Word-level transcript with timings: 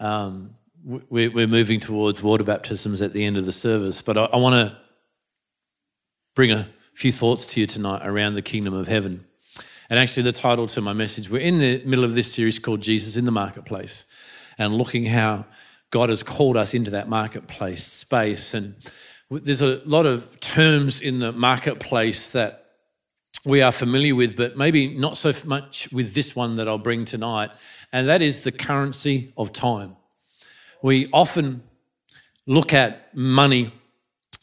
Um, 0.00 0.52
we- 0.84 1.28
we're 1.28 1.46
moving 1.46 1.80
towards 1.80 2.22
water 2.22 2.44
baptisms 2.44 3.00
at 3.00 3.14
the 3.14 3.24
end 3.24 3.38
of 3.38 3.46
the 3.46 3.52
service, 3.52 4.02
but 4.02 4.18
I 4.18 4.36
want 4.36 4.52
to 4.52 4.76
bring 6.34 6.52
a 6.52 6.68
few 6.92 7.10
thoughts 7.10 7.46
to 7.54 7.60
you 7.60 7.66
tonight 7.66 8.02
around 8.04 8.34
the 8.34 8.42
kingdom 8.42 8.74
of 8.74 8.86
heaven. 8.86 9.24
And 9.88 9.98
actually, 9.98 10.24
the 10.24 10.32
title 10.32 10.66
to 10.66 10.82
my 10.82 10.92
message, 10.92 11.30
we're 11.30 11.40
in 11.40 11.56
the 11.56 11.82
middle 11.86 12.04
of 12.04 12.14
this 12.14 12.30
series 12.30 12.58
called 12.58 12.82
Jesus 12.82 13.16
in 13.16 13.24
the 13.24 13.32
Marketplace 13.32 14.04
and 14.58 14.74
looking 14.74 15.06
how 15.06 15.46
God 15.90 16.08
has 16.10 16.22
called 16.22 16.56
us 16.56 16.74
into 16.74 16.90
that 16.90 17.08
marketplace 17.08 17.84
space. 17.84 18.52
And 18.54 18.74
there's 19.30 19.62
a 19.62 19.80
lot 19.84 20.06
of 20.06 20.38
terms 20.40 21.00
in 21.00 21.20
the 21.20 21.32
marketplace 21.32 22.32
that 22.32 22.64
we 23.44 23.62
are 23.62 23.72
familiar 23.72 24.14
with, 24.14 24.36
but 24.36 24.56
maybe 24.56 24.88
not 24.94 25.16
so 25.16 25.32
much 25.46 25.90
with 25.92 26.14
this 26.14 26.34
one 26.34 26.56
that 26.56 26.68
I'll 26.68 26.76
bring 26.76 27.04
tonight, 27.04 27.50
and 27.92 28.08
that 28.08 28.20
is 28.20 28.44
the 28.44 28.52
currency 28.52 29.32
of 29.38 29.52
time. 29.52 29.96
We 30.82 31.08
often 31.12 31.62
look 32.46 32.74
at 32.74 33.14
money 33.16 33.72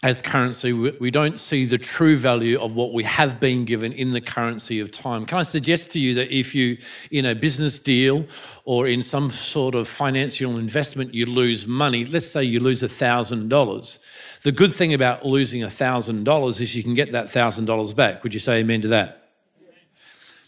as 0.05 0.21
currency, 0.21 0.71
we 0.71 1.09
don't 1.09 1.39
see 1.39 1.65
the 1.65 1.79
true 1.79 2.15
value 2.15 2.59
of 2.59 2.75
what 2.75 2.93
we 2.93 3.03
have 3.03 3.39
been 3.39 3.65
given 3.65 3.91
in 3.91 4.11
the 4.11 4.21
currency 4.21 4.79
of 4.79 4.91
time. 4.91 5.25
Can 5.25 5.39
I 5.39 5.41
suggest 5.41 5.89
to 5.93 5.99
you 5.99 6.13
that 6.13 6.31
if 6.31 6.53
you, 6.53 6.77
in 7.09 7.25
a 7.25 7.33
business 7.33 7.79
deal 7.79 8.27
or 8.65 8.85
in 8.87 9.01
some 9.01 9.31
sort 9.31 9.73
of 9.73 9.87
financial 9.87 10.57
investment, 10.57 11.15
you 11.15 11.25
lose 11.25 11.65
money, 11.65 12.05
let's 12.05 12.27
say 12.27 12.43
you 12.43 12.59
lose 12.59 12.83
$1,000, 12.83 14.41
the 14.41 14.51
good 14.51 14.71
thing 14.71 14.93
about 14.93 15.25
losing 15.25 15.63
$1,000 15.63 16.61
is 16.61 16.77
you 16.77 16.83
can 16.83 16.93
get 16.93 17.11
that 17.11 17.25
$1,000 17.25 17.95
back. 17.95 18.21
Would 18.21 18.35
you 18.35 18.39
say 18.39 18.59
amen 18.59 18.81
to 18.81 18.87
that? 18.89 19.31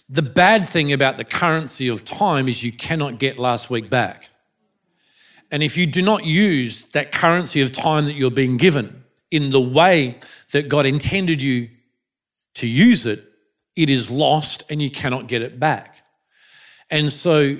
The 0.08 0.22
bad 0.22 0.66
thing 0.66 0.94
about 0.94 1.18
the 1.18 1.26
currency 1.26 1.88
of 1.88 2.06
time 2.06 2.48
is 2.48 2.64
you 2.64 2.72
cannot 2.72 3.18
get 3.18 3.40
last 3.40 3.72
week 3.72 3.90
back. 3.90 4.30
And 5.50 5.64
if 5.64 5.78
you 5.78 5.88
do 5.88 6.04
not 6.04 6.26
use 6.26 6.86
that 6.90 7.12
currency 7.12 7.62
of 7.62 7.72
time 7.72 8.06
that 8.06 8.14
you're 8.14 8.30
being 8.30 8.58
given, 8.58 9.06
in 9.32 9.52
the 9.52 9.62
way 9.62 10.20
that 10.52 10.70
God 10.70 10.86
intended 10.86 11.42
you 11.42 11.70
to 12.56 12.68
use 12.68 13.06
it, 13.06 13.24
it 13.76 13.90
is 13.90 14.10
lost 14.12 14.64
and 14.70 14.82
you 14.82 14.90
cannot 14.90 15.28
get 15.28 15.42
it 15.42 15.60
back. 15.60 16.04
And 16.90 17.12
so 17.12 17.58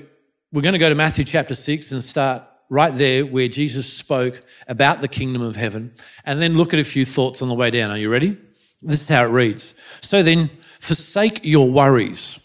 we're 0.52 0.62
going 0.62 0.72
to 0.72 0.78
go 0.78 0.88
to 0.88 0.94
Matthew 0.94 1.24
chapter 1.24 1.54
6 1.54 1.92
and 1.92 2.02
start 2.02 2.42
right 2.70 2.94
there 2.94 3.24
where 3.24 3.48
Jesus 3.48 3.92
spoke 3.92 4.42
about 4.66 5.00
the 5.00 5.08
kingdom 5.08 5.42
of 5.42 5.56
heaven 5.56 5.94
and 6.24 6.40
then 6.40 6.56
look 6.56 6.74
at 6.74 6.80
a 6.80 6.84
few 6.84 7.04
thoughts 7.04 7.42
on 7.42 7.48
the 7.48 7.54
way 7.54 7.70
down. 7.70 7.90
Are 7.90 7.98
you 7.98 8.10
ready? 8.10 8.36
This 8.82 9.02
is 9.02 9.08
how 9.08 9.24
it 9.24 9.28
reads. 9.28 9.80
So 10.00 10.22
then, 10.22 10.50
forsake 10.80 11.40
your 11.44 11.68
worries. 11.68 12.40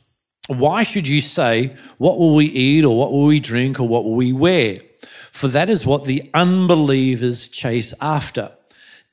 Why 0.47 0.83
should 0.83 1.07
you 1.07 1.21
say, 1.21 1.75
What 1.97 2.17
will 2.17 2.35
we 2.35 2.45
eat, 2.45 2.83
or 2.83 2.97
what 2.97 3.11
will 3.11 3.25
we 3.25 3.39
drink, 3.39 3.79
or 3.79 3.87
what 3.87 4.03
will 4.03 4.15
we 4.15 4.33
wear? 4.33 4.79
For 5.31 5.47
that 5.49 5.69
is 5.69 5.85
what 5.85 6.05
the 6.05 6.29
unbelievers 6.33 7.47
chase 7.47 7.93
after. 8.01 8.51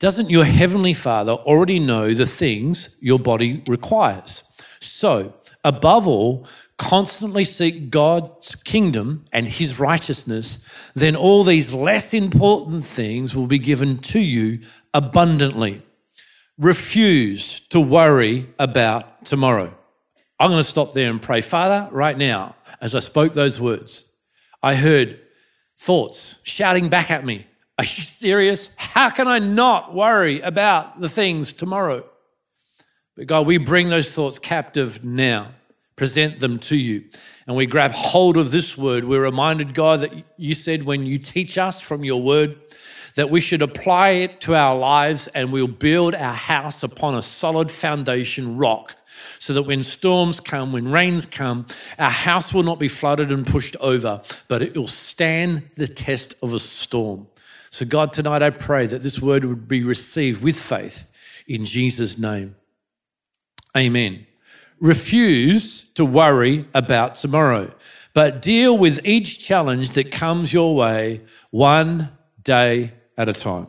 Doesn't 0.01 0.31
your 0.31 0.45
heavenly 0.45 0.95
Father 0.95 1.33
already 1.33 1.77
know 1.77 2.15
the 2.15 2.25
things 2.25 2.95
your 2.99 3.19
body 3.19 3.61
requires? 3.67 4.43
So, 4.79 5.35
above 5.63 6.07
all, 6.07 6.47
constantly 6.79 7.45
seek 7.45 7.91
God's 7.91 8.55
kingdom 8.55 9.25
and 9.31 9.47
his 9.47 9.79
righteousness, 9.79 10.57
then 10.95 11.15
all 11.15 11.43
these 11.43 11.71
less 11.71 12.15
important 12.15 12.83
things 12.83 13.35
will 13.35 13.45
be 13.45 13.59
given 13.59 13.99
to 13.99 14.19
you 14.19 14.61
abundantly. 14.91 15.83
Refuse 16.57 17.59
to 17.69 17.79
worry 17.79 18.47
about 18.57 19.23
tomorrow. 19.25 19.71
I'm 20.39 20.49
going 20.49 20.63
to 20.63 20.67
stop 20.67 20.93
there 20.93 21.11
and 21.11 21.21
pray. 21.21 21.41
Father, 21.41 21.87
right 21.91 22.17
now, 22.17 22.55
as 22.81 22.95
I 22.95 22.99
spoke 23.01 23.33
those 23.33 23.61
words, 23.61 24.11
I 24.63 24.73
heard 24.73 25.19
thoughts 25.77 26.41
shouting 26.43 26.89
back 26.89 27.11
at 27.11 27.23
me 27.23 27.45
are 27.77 27.83
you 27.83 28.03
serious? 28.03 28.69
How 28.77 29.09
can 29.09 29.27
I 29.27 29.39
not 29.39 29.93
worry 29.93 30.41
about 30.41 31.01
the 31.01 31.09
things 31.09 31.53
tomorrow? 31.53 32.05
But 33.15 33.27
God, 33.27 33.47
we 33.47 33.57
bring 33.57 33.89
those 33.89 34.13
thoughts 34.13 34.39
captive 34.39 35.03
now, 35.03 35.51
present 35.95 36.39
them 36.39 36.59
to 36.59 36.75
you, 36.75 37.03
and 37.47 37.55
we 37.55 37.65
grab 37.65 37.91
hold 37.91 38.37
of 38.37 38.51
this 38.51 38.77
word. 38.77 39.03
We're 39.03 39.23
reminded, 39.23 39.73
God, 39.73 40.01
that 40.01 40.13
you 40.37 40.53
said 40.53 40.83
when 40.83 41.05
you 41.05 41.17
teach 41.17 41.57
us 41.57 41.81
from 41.81 42.03
your 42.03 42.21
word, 42.21 42.57
that 43.15 43.29
we 43.29 43.41
should 43.41 43.61
apply 43.61 44.09
it 44.09 44.39
to 44.41 44.55
our 44.55 44.77
lives 44.77 45.27
and 45.29 45.51
we'll 45.51 45.67
build 45.67 46.15
our 46.15 46.33
house 46.33 46.83
upon 46.83 47.15
a 47.15 47.21
solid 47.21 47.69
foundation 47.69 48.57
rock 48.57 48.95
so 49.39 49.53
that 49.53 49.63
when 49.63 49.83
storms 49.83 50.39
come, 50.39 50.71
when 50.71 50.91
rains 50.91 51.25
come, 51.25 51.65
our 51.99 52.09
house 52.09 52.53
will 52.53 52.63
not 52.63 52.79
be 52.79 52.87
flooded 52.87 53.31
and 53.31 53.45
pushed 53.45 53.75
over, 53.77 54.21
but 54.47 54.61
it 54.61 54.77
will 54.77 54.87
stand 54.87 55.69
the 55.75 55.87
test 55.87 56.35
of 56.41 56.53
a 56.53 56.59
storm. 56.59 57.27
So, 57.71 57.85
God, 57.85 58.11
tonight 58.11 58.41
I 58.41 58.49
pray 58.49 58.85
that 58.85 59.01
this 59.01 59.21
word 59.21 59.45
would 59.45 59.65
be 59.65 59.81
received 59.81 60.43
with 60.43 60.59
faith 60.59 61.09
in 61.47 61.63
Jesus' 61.63 62.17
name. 62.17 62.55
Amen. 63.75 64.27
Refuse 64.81 65.85
to 65.91 66.03
worry 66.03 66.65
about 66.73 67.15
tomorrow, 67.15 67.73
but 68.13 68.41
deal 68.41 68.77
with 68.77 69.05
each 69.05 69.39
challenge 69.39 69.91
that 69.91 70.11
comes 70.11 70.51
your 70.51 70.75
way 70.75 71.21
one 71.51 72.09
day 72.43 72.91
at 73.17 73.29
a 73.29 73.33
time. 73.33 73.67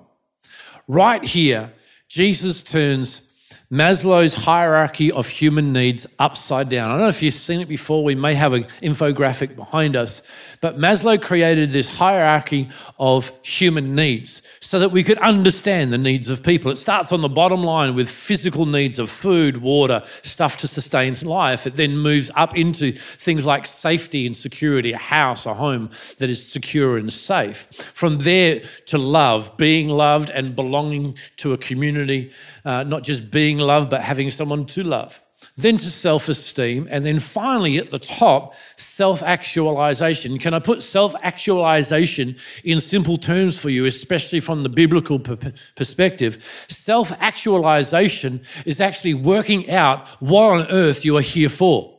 Right 0.88 1.22
here, 1.22 1.72
Jesus 2.08 2.64
turns 2.64 3.28
Maslow's 3.72 4.34
hierarchy 4.34 5.10
of 5.10 5.26
human 5.26 5.72
needs 5.72 6.06
upside 6.18 6.68
down. 6.68 6.90
I 6.90 6.92
don't 6.92 7.00
know 7.00 7.08
if 7.08 7.22
you've 7.22 7.32
seen 7.32 7.60
it 7.60 7.68
before. 7.68 8.04
We 8.04 8.14
may 8.14 8.34
have 8.34 8.52
an 8.52 8.64
infographic 8.82 9.56
behind 9.56 9.96
us, 9.96 10.22
but 10.60 10.76
Maslow 10.76 11.20
created 11.20 11.70
this 11.70 11.96
hierarchy 11.96 12.68
of 12.98 13.32
human 13.42 13.94
needs 13.94 14.42
so 14.72 14.78
that 14.78 14.88
we 14.88 15.04
could 15.04 15.18
understand 15.18 15.92
the 15.92 15.98
needs 15.98 16.30
of 16.30 16.42
people. 16.42 16.70
It 16.70 16.76
starts 16.76 17.12
on 17.12 17.20
the 17.20 17.28
bottom 17.28 17.62
line 17.62 17.94
with 17.94 18.08
physical 18.08 18.64
needs 18.64 18.98
of 18.98 19.10
food, 19.10 19.58
water, 19.58 20.00
stuff 20.06 20.56
to 20.56 20.66
sustain 20.66 21.14
life. 21.24 21.66
It 21.66 21.74
then 21.74 21.98
moves 21.98 22.30
up 22.36 22.56
into 22.56 22.92
things 22.92 23.44
like 23.44 23.66
safety 23.66 24.24
and 24.24 24.34
security, 24.34 24.92
a 24.92 24.96
house, 24.96 25.44
a 25.44 25.52
home 25.52 25.90
that 26.20 26.30
is 26.30 26.50
secure 26.50 26.96
and 26.96 27.12
safe. 27.12 27.66
From 27.70 28.16
there 28.20 28.60
to 28.86 28.96
love, 28.96 29.58
being 29.58 29.90
loved 29.90 30.30
and 30.30 30.56
belonging 30.56 31.18
to 31.36 31.52
a 31.52 31.58
community, 31.58 32.32
uh, 32.64 32.82
not 32.84 33.02
just 33.02 33.30
being 33.30 33.58
loved, 33.58 33.90
but 33.90 34.00
having 34.00 34.30
someone 34.30 34.64
to 34.64 34.84
love. 34.84 35.20
Then 35.56 35.76
to 35.76 35.84
self 35.84 36.28
esteem. 36.28 36.88
And 36.90 37.04
then 37.04 37.18
finally, 37.18 37.76
at 37.76 37.90
the 37.90 37.98
top, 37.98 38.54
self 38.76 39.22
actualization. 39.22 40.38
Can 40.38 40.54
I 40.54 40.58
put 40.58 40.82
self 40.82 41.14
actualization 41.22 42.36
in 42.64 42.80
simple 42.80 43.18
terms 43.18 43.58
for 43.58 43.68
you, 43.68 43.84
especially 43.84 44.40
from 44.40 44.62
the 44.62 44.70
biblical 44.70 45.18
perspective? 45.18 46.42
Self 46.68 47.12
actualization 47.20 48.40
is 48.64 48.80
actually 48.80 49.14
working 49.14 49.68
out 49.70 50.08
what 50.20 50.60
on 50.60 50.66
earth 50.70 51.04
you 51.04 51.18
are 51.18 51.22
here 51.22 51.50
for, 51.50 51.98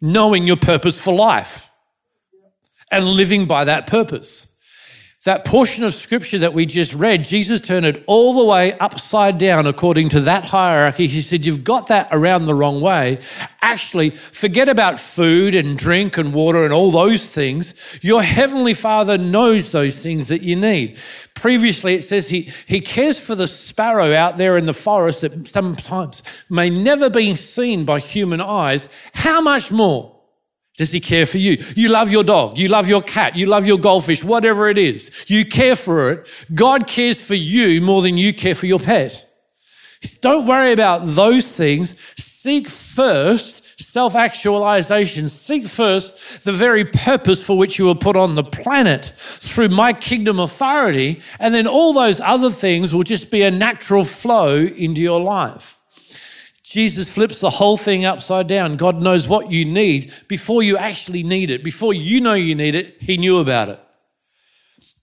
knowing 0.00 0.46
your 0.46 0.56
purpose 0.56 1.00
for 1.00 1.14
life 1.14 1.70
and 2.90 3.04
living 3.04 3.46
by 3.46 3.64
that 3.64 3.86
purpose 3.86 4.55
that 5.26 5.44
portion 5.44 5.82
of 5.82 5.92
scripture 5.92 6.38
that 6.38 6.54
we 6.54 6.66
just 6.66 6.94
read, 6.94 7.24
Jesus 7.24 7.60
turned 7.60 7.84
it 7.84 8.04
all 8.06 8.32
the 8.32 8.44
way 8.44 8.78
upside 8.78 9.38
down 9.38 9.66
according 9.66 10.08
to 10.10 10.20
that 10.20 10.46
hierarchy. 10.46 11.08
He 11.08 11.20
said, 11.20 11.44
You've 11.44 11.64
got 11.64 11.88
that 11.88 12.08
around 12.12 12.44
the 12.44 12.54
wrong 12.54 12.80
way. 12.80 13.18
Actually, 13.60 14.10
forget 14.10 14.68
about 14.68 15.00
food 15.00 15.56
and 15.56 15.76
drink 15.76 16.16
and 16.16 16.32
water 16.32 16.62
and 16.62 16.72
all 16.72 16.92
those 16.92 17.34
things. 17.34 17.98
Your 18.02 18.22
heavenly 18.22 18.72
Father 18.72 19.18
knows 19.18 19.72
those 19.72 20.00
things 20.00 20.28
that 20.28 20.42
you 20.42 20.54
need. 20.54 20.96
Previously, 21.34 21.94
it 21.96 22.02
says 22.02 22.28
he, 22.28 22.42
he 22.66 22.80
cares 22.80 23.18
for 23.18 23.34
the 23.34 23.48
sparrow 23.48 24.14
out 24.14 24.36
there 24.36 24.56
in 24.56 24.66
the 24.66 24.72
forest 24.72 25.22
that 25.22 25.48
sometimes 25.48 26.22
may 26.48 26.70
never 26.70 27.10
be 27.10 27.34
seen 27.34 27.84
by 27.84 27.98
human 27.98 28.40
eyes. 28.40 28.88
How 29.12 29.40
much 29.40 29.72
more? 29.72 30.15
Does 30.76 30.92
he 30.92 31.00
care 31.00 31.24
for 31.24 31.38
you? 31.38 31.56
You 31.74 31.88
love 31.88 32.10
your 32.10 32.22
dog. 32.22 32.58
You 32.58 32.68
love 32.68 32.88
your 32.88 33.02
cat. 33.02 33.34
You 33.34 33.46
love 33.46 33.66
your 33.66 33.78
goldfish, 33.78 34.22
whatever 34.22 34.68
it 34.68 34.76
is. 34.76 35.24
You 35.28 35.44
care 35.46 35.76
for 35.76 36.10
it. 36.12 36.46
God 36.54 36.86
cares 36.86 37.26
for 37.26 37.34
you 37.34 37.80
more 37.80 38.02
than 38.02 38.18
you 38.18 38.34
care 38.34 38.54
for 38.54 38.66
your 38.66 38.78
pet. 38.78 39.26
Don't 40.20 40.46
worry 40.46 40.72
about 40.72 41.06
those 41.06 41.56
things. 41.56 41.98
Seek 42.16 42.68
first 42.68 43.80
self 43.80 44.14
actualization. 44.14 45.28
Seek 45.28 45.66
first 45.66 46.44
the 46.44 46.52
very 46.52 46.84
purpose 46.84 47.44
for 47.44 47.56
which 47.56 47.78
you 47.78 47.86
were 47.86 47.94
put 47.94 48.16
on 48.16 48.34
the 48.34 48.44
planet 48.44 49.12
through 49.16 49.70
my 49.70 49.92
kingdom 49.92 50.38
authority. 50.38 51.20
And 51.40 51.54
then 51.54 51.66
all 51.66 51.92
those 51.92 52.20
other 52.20 52.50
things 52.50 52.94
will 52.94 53.02
just 53.02 53.30
be 53.30 53.42
a 53.42 53.50
natural 53.50 54.04
flow 54.04 54.58
into 54.58 55.02
your 55.02 55.20
life. 55.20 55.78
Jesus 56.66 57.08
flips 57.08 57.40
the 57.40 57.48
whole 57.48 57.76
thing 57.76 58.04
upside 58.04 58.48
down. 58.48 58.76
God 58.76 59.00
knows 59.00 59.28
what 59.28 59.52
you 59.52 59.64
need 59.64 60.12
before 60.26 60.64
you 60.64 60.76
actually 60.76 61.22
need 61.22 61.52
it. 61.52 61.62
Before 61.62 61.94
you 61.94 62.20
know 62.20 62.34
you 62.34 62.56
need 62.56 62.74
it, 62.74 62.96
He 62.98 63.16
knew 63.16 63.38
about 63.38 63.68
it. 63.68 63.80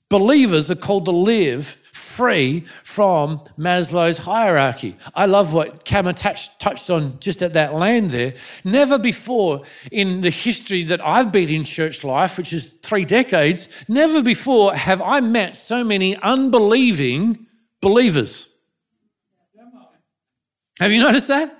Believers 0.09 0.69
are 0.69 0.75
called 0.75 1.05
to 1.05 1.11
live 1.11 1.65
free 1.93 2.59
from 2.59 3.39
Maslow's 3.57 4.19
hierarchy. 4.19 4.97
I 5.15 5.25
love 5.25 5.53
what 5.53 5.85
Kama 5.85 6.13
touched 6.13 6.89
on 6.89 7.17
just 7.21 7.41
at 7.41 7.53
that 7.53 7.73
land 7.73 8.11
there. 8.11 8.33
Never 8.65 8.99
before 8.99 9.63
in 9.89 10.19
the 10.19 10.29
history 10.29 10.83
that 10.83 11.03
I've 11.03 11.31
been 11.31 11.49
in 11.49 11.63
church 11.63 12.03
life, 12.03 12.37
which 12.37 12.51
is 12.51 12.69
three 12.81 13.05
decades, 13.05 13.85
never 13.87 14.21
before 14.21 14.75
have 14.75 15.01
I 15.01 15.21
met 15.21 15.55
so 15.55 15.83
many 15.83 16.17
unbelieving 16.17 17.47
believers. 17.81 18.52
Have 20.83 20.91
you 20.91 20.99
noticed 20.99 21.29
that? 21.29 21.57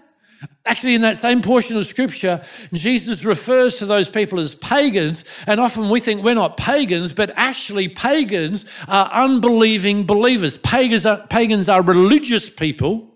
Actually, 0.66 0.96
in 0.96 1.02
that 1.02 1.16
same 1.16 1.42
portion 1.42 1.78
of 1.78 1.86
scripture, 1.86 2.42
Jesus 2.74 3.24
refers 3.24 3.80
to 3.80 3.86
those 3.86 4.10
people 4.10 4.38
as 4.38 4.54
pagans, 4.54 5.46
and 5.48 5.62
often 5.62 5.90
we 5.90 6.02
think 6.02 6.26
we're 6.26 6.34
not 6.34 6.58
pagans, 6.58 7.14
but 7.14 7.32
actually, 7.38 7.88
pagans 7.88 8.66
are 8.90 9.10
unbelieving 9.14 10.06
believers. 10.06 10.58
Pagans 10.58 11.06
are, 11.06 11.26
pagans 11.28 11.70
are 11.70 11.82
religious 11.82 12.50
people 12.50 13.16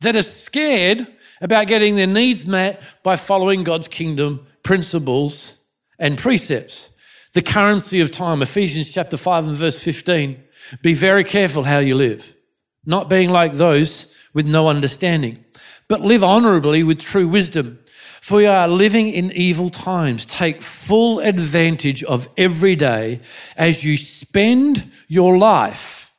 that 0.00 0.16
are 0.16 0.22
scared 0.22 1.06
about 1.42 1.66
getting 1.66 1.96
their 1.96 2.06
needs 2.06 2.46
met 2.46 2.82
by 3.02 3.16
following 3.16 3.62
God's 3.62 3.88
kingdom 3.88 4.46
principles 4.62 5.60
and 5.98 6.16
precepts. 6.16 6.94
The 7.34 7.42
currency 7.42 8.00
of 8.00 8.10
time, 8.10 8.40
Ephesians 8.40 8.94
chapter 8.94 9.18
5 9.18 9.48
and 9.48 9.54
verse 9.54 9.84
15. 9.84 10.42
Be 10.80 10.94
very 10.94 11.24
careful 11.24 11.64
how 11.64 11.80
you 11.80 11.94
live, 11.94 12.35
not 12.86 13.08
being 13.08 13.30
like 13.30 13.54
those 13.54 14.16
with 14.32 14.46
no 14.46 14.68
understanding, 14.68 15.44
but 15.88 16.00
live 16.00 16.24
honorably 16.24 16.82
with 16.82 17.00
true 17.00 17.28
wisdom. 17.28 17.78
For 18.20 18.38
we 18.38 18.46
are 18.46 18.66
living 18.66 19.08
in 19.08 19.30
evil 19.32 19.70
times. 19.70 20.26
Take 20.26 20.60
full 20.60 21.20
advantage 21.20 22.02
of 22.04 22.28
every 22.36 22.74
day 22.74 23.20
as 23.56 23.84
you 23.84 23.96
spend 23.96 24.90
your 25.06 25.38
life 25.38 26.12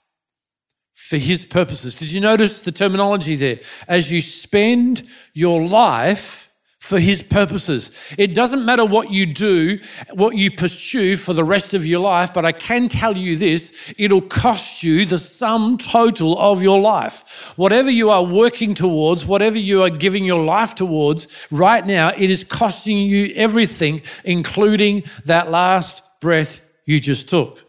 for 0.93 1.17
His 1.17 1.45
purposes. 1.45 1.95
Did 1.95 2.11
you 2.11 2.21
notice 2.21 2.61
the 2.61 2.71
terminology 2.71 3.35
there? 3.35 3.59
As 3.87 4.11
you 4.11 4.21
spend 4.21 5.07
your 5.33 5.61
life 5.61 6.46
for 6.79 6.99
his 6.99 7.23
purposes. 7.23 7.91
It 8.17 8.33
doesn't 8.33 8.63
matter 8.63 8.85
what 8.85 9.11
you 9.11 9.25
do, 9.25 9.79
what 10.13 10.37
you 10.37 10.51
pursue 10.51 11.17
for 11.17 11.33
the 11.33 11.43
rest 11.43 11.73
of 11.73 11.85
your 11.85 11.99
life, 11.99 12.33
but 12.33 12.45
I 12.45 12.51
can 12.51 12.87
tell 12.87 13.17
you 13.17 13.35
this, 13.35 13.93
it'll 13.97 14.21
cost 14.21 14.83
you 14.83 15.05
the 15.05 15.17
sum 15.19 15.77
total 15.77 16.37
of 16.37 16.61
your 16.61 16.79
life. 16.79 17.53
Whatever 17.57 17.89
you 17.89 18.09
are 18.09 18.23
working 18.23 18.73
towards, 18.73 19.25
whatever 19.25 19.57
you 19.57 19.83
are 19.83 19.89
giving 19.89 20.23
your 20.23 20.43
life 20.43 20.75
towards 20.75 21.47
right 21.51 21.85
now, 21.85 22.09
it 22.09 22.29
is 22.29 22.43
costing 22.43 22.99
you 22.99 23.33
everything, 23.35 23.99
including 24.23 25.03
that 25.25 25.49
last 25.49 26.03
breath 26.21 26.65
you 26.85 26.99
just 26.99 27.27
took. 27.27 27.67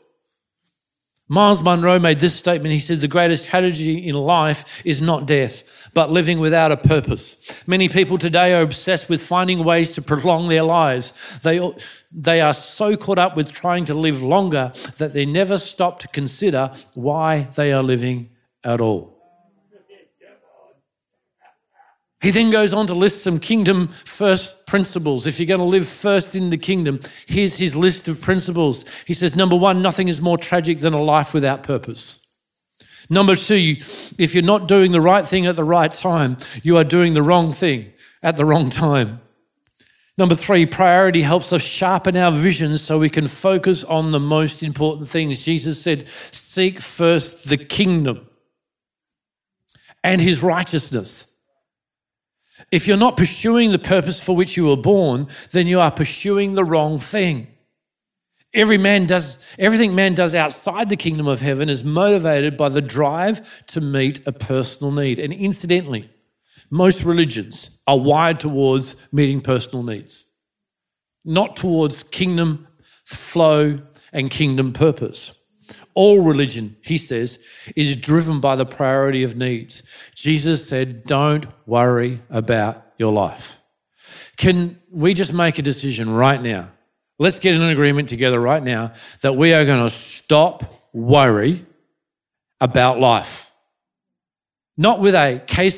Myles 1.31 1.63
Munroe 1.63 1.99
made 1.99 2.21
this 2.21 2.35
statement. 2.35 2.73
He 2.73 2.81
said, 2.81 3.01
The 3.01 3.09
greatest 3.09 3.51
tragedy 3.51 4.09
in 4.09 4.15
life 4.15 4.81
is 4.87 5.03
not 5.03 5.27
death, 5.27 5.88
but 5.99 6.13
living 6.13 6.39
without 6.39 6.71
a 6.71 6.77
purpose. 6.77 7.65
Many 7.67 7.89
people 7.89 8.19
today 8.19 8.55
are 8.55 8.63
obsessed 8.63 9.11
with 9.11 9.21
finding 9.21 9.65
ways 9.65 9.95
to 9.95 10.01
prolong 10.01 10.47
their 10.47 10.63
lives. 10.63 11.41
They, 11.41 11.59
they 12.13 12.41
are 12.41 12.53
so 12.53 12.97
caught 12.97 13.19
up 13.19 13.35
with 13.37 13.51
trying 13.51 13.85
to 13.87 13.95
live 13.95 14.23
longer 14.23 14.71
that 14.99 15.13
they 15.13 15.27
never 15.27 15.59
stop 15.59 15.99
to 15.99 16.07
consider 16.07 16.71
why 16.95 17.49
they 17.57 17.73
are 17.73 17.83
living 17.83 18.31
at 18.63 18.81
all. 18.81 19.21
He 22.21 22.31
then 22.31 22.53
goes 22.53 22.73
on 22.73 22.87
to 22.87 22.95
list 22.95 23.25
some 23.25 23.41
kingdom 23.41 23.89
first 23.89 24.69
principles. 24.69 25.27
If 25.27 25.41
you're 25.41 25.49
going 25.49 25.59
to 25.59 25.65
live 25.65 25.89
first 25.89 26.37
in 26.37 26.51
the 26.51 26.59
kingdom, 26.59 27.01
here's 27.27 27.59
his 27.59 27.75
list 27.75 28.07
of 28.07 28.23
principles. 28.23 28.85
He 29.05 29.15
says, 29.15 29.35
number 29.35 29.57
one, 29.57 29.83
nothing 29.83 30.07
is 30.07 30.23
more 30.23 30.39
tragic 30.39 30.79
than 30.79 30.95
a 30.95 31.03
life 31.03 31.35
without 31.35 31.65
purpose. 31.65 32.25
Number 33.11 33.35
two, 33.35 33.77
if 34.19 34.35
you're 34.35 34.45
not 34.45 34.69
doing 34.69 34.93
the 34.93 35.01
right 35.01 35.27
thing 35.27 35.47
at 35.47 35.57
the 35.57 35.65
right 35.65 35.93
time, 35.93 36.37
you 36.63 36.77
are 36.77 36.85
doing 36.85 37.15
the 37.15 37.23
wrong 37.23 37.51
thing 37.51 37.93
at 38.23 38.37
the 38.37 38.45
wrong 38.45 38.71
time. 38.71 39.21
Number 40.19 40.35
three, 40.35 40.67
priority 40.67 41.23
helps 41.23 41.53
us 41.53 41.63
sharpen 41.63 42.17
our 42.17 42.33
vision 42.33 42.77
so 42.77 42.99
we 42.99 43.09
can 43.09 43.29
focus 43.29 43.85
on 43.85 44.11
the 44.11 44.21
most 44.21 44.63
important 44.63 45.09
things. 45.09 45.45
Jesus 45.45 45.81
said, 45.81 46.09
Seek 46.09 46.81
first 46.81 47.49
the 47.49 47.57
kingdom 47.57 48.27
and 50.03 50.21
his 50.21 50.43
righteousness 50.43 51.29
if 52.71 52.87
you're 52.87 52.97
not 52.97 53.17
pursuing 53.17 53.73
the 53.73 53.79
purpose 53.79 54.23
for 54.23 54.37
which 54.37 54.57
you 54.57 54.67
were 54.67 54.77
born, 54.77 55.29
then 55.53 55.67
you 55.67 55.81
are 55.81 55.91
pursuing 55.91 56.55
the 56.55 56.65
wrong 56.65 56.99
thing. 56.99 57.49
Every 58.55 58.79
man 58.79 59.07
does 59.07 59.55
everything 59.59 59.95
man 59.95 60.15
does 60.15 60.35
outside 60.35 60.89
the 60.89 60.97
kingdom 60.97 61.27
of 61.27 61.43
heaven 61.43 61.69
is 61.69 61.85
motivated 61.85 62.57
by 62.57 62.71
the 62.71 62.81
drive 62.81 63.67
to 63.67 63.81
meet 63.81 64.27
a 64.27 64.33
personal 64.33 64.91
need. 64.91 65.19
And 65.19 65.33
incidentally, 65.33 66.11
most 66.71 67.05
religions 67.05 67.79
are 67.87 67.99
wired 67.99 68.41
towards 68.41 68.97
meeting 69.13 69.41
personal 69.41 69.83
needs, 69.83 70.31
not 71.25 71.57
towards 71.57 72.03
kingdom 72.03 72.67
flow 73.05 73.81
and 74.13 74.31
kingdom 74.31 74.73
purpose. 74.73 75.39
All 75.95 76.21
religion, 76.21 76.77
he 76.83 76.97
says, 76.97 77.39
is 77.75 77.97
driven 77.97 78.41
by 78.41 78.57
the 78.57 78.65
priority 78.65 79.25
of 79.25 79.37
needs. 79.37 79.83
Jesus 80.15 80.67
said, 80.67 81.05
Don't 81.05 81.47
worry 81.67 82.21
about 82.31 82.87
your 82.99 83.13
life. 83.13 83.61
Can 84.37 84.81
we 84.91 85.13
just 85.13 85.35
make 85.35 85.59
a 85.59 85.63
decision 85.63 86.09
right 86.11 86.41
now? 86.41 86.71
Let's 87.19 87.41
get 87.41 87.55
in 87.55 87.63
an 87.63 87.71
agreement 87.71 88.09
together 88.09 88.41
right 88.41 88.63
now 88.63 88.93
that 89.23 89.35
we 89.35 89.53
are 89.53 89.65
going 89.65 89.83
to 89.83 89.91
stop 89.91 90.63
worry 90.93 91.67
about 92.61 93.01
life. 93.01 93.53
Not 94.77 95.01
with 95.01 95.15
a 95.15 95.43
que 95.45 95.71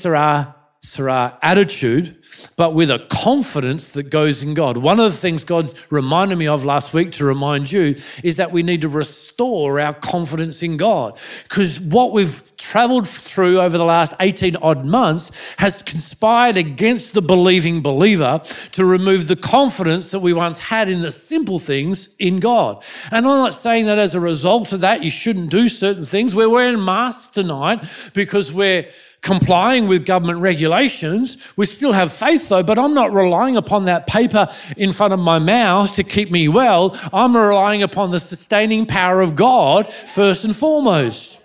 sera 0.83 1.39
attitude, 1.43 2.17
but 2.57 2.75
with 2.75 2.91
a 2.91 2.99
confidence 3.11 3.93
that 3.93 4.05
goes 4.05 4.43
in 4.43 4.55
God. 4.55 4.79
One 4.79 4.99
of 4.99 5.13
the 5.13 5.17
things 5.17 5.45
God 5.45 5.71
reminded 5.91 6.37
me 6.37 6.49
of 6.49 6.65
last 6.65 6.95
week 6.95 7.13
to 7.13 7.27
remind 7.27 7.71
you 7.71 7.97
is 8.25 8.39
that 8.39 8.51
we 8.51 8.63
need 8.63 8.81
to 8.81 8.89
restore 8.89 9.79
our 9.79 9.93
confidence 9.93 10.63
in 10.63 10.79
God. 10.79 11.21
Because 11.43 11.79
what 11.81 12.13
we've 12.13 12.51
traveled 12.57 13.07
through 13.07 13.61
over 13.61 13.77
the 13.77 13.85
last 13.85 14.15
18 14.21 14.57
odd 14.57 14.87
months 14.87 15.31
has 15.59 15.83
conspired 15.83 16.57
against 16.57 17.13
the 17.13 17.23
believing 17.23 17.83
believer 17.83 18.41
to 18.73 18.85
remove 18.87 19.29
the 19.29 19.37
confidence 19.37 20.11
that 20.13 20.21
we 20.21 20.33
once 20.33 20.71
had 20.71 20.89
in 20.89 21.03
the 21.03 21.11
simple 21.11 21.59
things 21.59 22.15
in 22.19 22.41
God. 22.41 22.83
And 23.11 23.27
I'm 23.27 23.43
not 23.43 23.53
saying 23.53 23.85
that 23.85 23.99
as 23.99 24.15
a 24.15 24.21
result 24.21 24.73
of 24.73 24.81
that, 24.81 25.05
you 25.05 25.11
shouldn't 25.11 25.51
do 25.51 25.69
certain 25.69 26.07
things. 26.07 26.35
We're 26.35 26.49
wearing 26.49 26.83
masks 26.83 27.35
tonight 27.35 27.85
because 28.15 28.51
we're 28.51 28.89
complying 29.23 29.87
with 29.87 30.07
government 30.07 30.41
regulations. 30.41 31.53
We 31.57 31.67
still 31.67 31.93
have 31.93 32.13
faith 32.13 32.49
though, 32.49 32.63
but 32.63 32.79
I'm 32.79 32.95
not 32.95 33.13
relying 33.13 33.57
upon 33.57 33.85
that 33.85 34.07
paper 34.07 34.49
in 34.77 34.93
front 34.93 35.13
of 35.13 35.21
my 35.21 35.39
mouth 35.39 35.95
to 35.97 36.05
keep 36.05 36.31
me 36.31 36.49
well. 36.49 36.97
I'm 37.13 37.37
relying 37.37 37.83
upon 37.83 38.11
the 38.11 38.21
sustaining 38.21 38.87
power 38.87 39.21
of 39.21 39.37
God 39.37 39.93
first 39.93 40.45
and 40.45 40.55
foremost. 40.55 41.45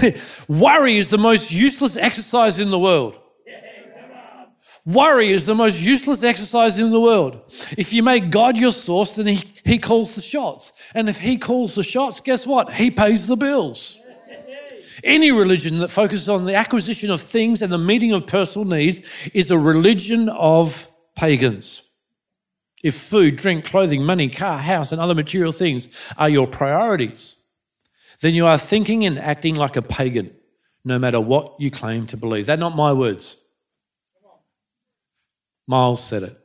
Worry 0.48 0.96
is 0.96 1.10
the 1.10 1.18
most 1.18 1.50
useless 1.50 1.96
exercise 1.96 2.60
in 2.60 2.70
the 2.70 2.78
world. 2.78 3.18
Worry 4.86 5.28
is 5.28 5.44
the 5.44 5.54
most 5.54 5.82
useless 5.82 6.22
exercise 6.24 6.78
in 6.78 6.90
the 6.90 7.00
world. 7.00 7.42
If 7.76 7.92
you 7.92 8.02
make 8.02 8.30
God 8.30 8.56
your 8.56 8.72
source, 8.72 9.16
then 9.16 9.26
he, 9.26 9.44
he 9.64 9.78
calls 9.78 10.14
the 10.14 10.22
shots. 10.22 10.72
And 10.94 11.10
if 11.10 11.18
He 11.18 11.36
calls 11.36 11.74
the 11.74 11.82
shots, 11.82 12.20
guess 12.20 12.46
what? 12.46 12.72
He 12.72 12.90
pays 12.90 13.26
the 13.26 13.36
bills. 13.36 13.97
Any 15.04 15.30
religion 15.30 15.78
that 15.78 15.88
focuses 15.88 16.28
on 16.28 16.44
the 16.44 16.54
acquisition 16.54 17.10
of 17.10 17.20
things 17.20 17.62
and 17.62 17.72
the 17.72 17.78
meeting 17.78 18.12
of 18.12 18.26
personal 18.26 18.66
needs 18.66 19.02
is 19.32 19.50
a 19.50 19.58
religion 19.58 20.28
of 20.28 20.88
pagans. 21.16 21.88
If 22.82 22.94
food, 22.94 23.36
drink, 23.36 23.64
clothing, 23.64 24.04
money, 24.04 24.28
car, 24.28 24.58
house, 24.58 24.92
and 24.92 25.00
other 25.00 25.14
material 25.14 25.52
things 25.52 26.12
are 26.16 26.28
your 26.28 26.46
priorities, 26.46 27.40
then 28.20 28.34
you 28.34 28.46
are 28.46 28.58
thinking 28.58 29.04
and 29.04 29.18
acting 29.18 29.56
like 29.56 29.76
a 29.76 29.82
pagan, 29.82 30.34
no 30.84 30.98
matter 30.98 31.20
what 31.20 31.54
you 31.58 31.70
claim 31.70 32.06
to 32.08 32.16
believe. 32.16 32.46
They're 32.46 32.56
not 32.56 32.76
my 32.76 32.92
words. 32.92 33.42
Myles 35.66 36.02
said 36.02 36.22
it. 36.22 36.37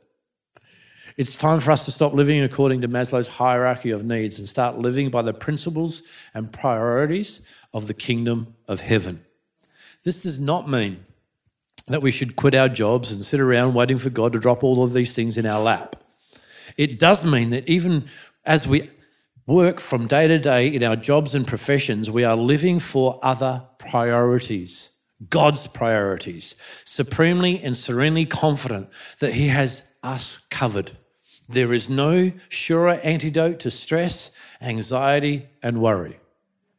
It's 1.16 1.36
time 1.36 1.60
for 1.60 1.70
us 1.70 1.84
to 1.84 1.92
stop 1.92 2.12
living 2.12 2.42
according 2.42 2.80
to 2.80 2.88
Maslow's 2.88 3.28
hierarchy 3.28 3.90
of 3.90 4.04
needs 4.04 4.40
and 4.40 4.48
start 4.48 4.78
living 4.78 5.10
by 5.10 5.22
the 5.22 5.32
principles 5.32 6.02
and 6.34 6.52
priorities 6.52 7.48
of 7.72 7.86
the 7.86 7.94
kingdom 7.94 8.56
of 8.66 8.80
heaven. 8.80 9.24
This 10.02 10.22
does 10.22 10.40
not 10.40 10.68
mean 10.68 11.04
that 11.86 12.02
we 12.02 12.10
should 12.10 12.34
quit 12.34 12.54
our 12.54 12.68
jobs 12.68 13.12
and 13.12 13.22
sit 13.24 13.38
around 13.38 13.74
waiting 13.74 13.98
for 13.98 14.10
God 14.10 14.32
to 14.32 14.40
drop 14.40 14.64
all 14.64 14.82
of 14.82 14.92
these 14.92 15.14
things 15.14 15.38
in 15.38 15.46
our 15.46 15.60
lap. 15.60 15.94
It 16.76 16.98
does 16.98 17.24
mean 17.24 17.50
that 17.50 17.68
even 17.68 18.06
as 18.44 18.66
we 18.66 18.90
work 19.46 19.78
from 19.78 20.08
day 20.08 20.26
to 20.26 20.38
day 20.38 20.66
in 20.66 20.82
our 20.82 20.96
jobs 20.96 21.34
and 21.36 21.46
professions, 21.46 22.10
we 22.10 22.24
are 22.24 22.36
living 22.36 22.80
for 22.80 23.20
other 23.22 23.62
priorities, 23.78 24.90
God's 25.30 25.68
priorities, 25.68 26.56
supremely 26.84 27.62
and 27.62 27.76
serenely 27.76 28.26
confident 28.26 28.88
that 29.20 29.34
He 29.34 29.48
has 29.48 29.88
us 30.02 30.38
covered. 30.50 30.92
There 31.48 31.72
is 31.72 31.90
no 31.90 32.32
surer 32.48 33.00
antidote 33.02 33.60
to 33.60 33.70
stress, 33.70 34.32
anxiety, 34.60 35.46
and 35.62 35.80
worry. 35.80 36.18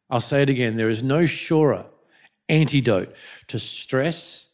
I'll 0.09 0.19
say 0.19 0.41
it 0.41 0.49
again 0.49 0.77
there 0.77 0.89
is 0.89 1.03
no 1.03 1.25
surer 1.25 1.85
antidote 2.49 3.15
to 3.47 3.59
stress, 3.59 4.49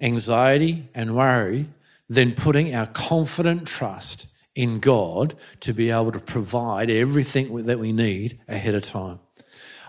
anxiety, 0.00 0.88
and 0.94 1.14
worry 1.14 1.66
than 2.08 2.34
putting 2.34 2.74
our 2.74 2.86
confident 2.86 3.66
trust 3.66 4.26
in 4.54 4.80
God 4.80 5.34
to 5.60 5.72
be 5.72 5.90
able 5.90 6.12
to 6.12 6.18
provide 6.18 6.90
everything 6.90 7.66
that 7.66 7.78
we 7.78 7.92
need 7.92 8.40
ahead 8.48 8.74
of 8.74 8.82
time. 8.82 9.20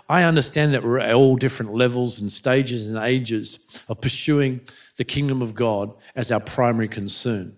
I 0.07 0.23
understand 0.23 0.73
that 0.73 0.83
we're 0.83 0.99
at 0.99 1.13
all 1.13 1.35
different 1.35 1.73
levels 1.73 2.19
and 2.19 2.31
stages 2.31 2.89
and 2.89 2.97
ages 2.99 3.83
of 3.87 4.01
pursuing 4.01 4.61
the 4.97 5.03
kingdom 5.03 5.41
of 5.41 5.53
God 5.53 5.93
as 6.15 6.31
our 6.31 6.39
primary 6.39 6.87
concern. 6.87 7.57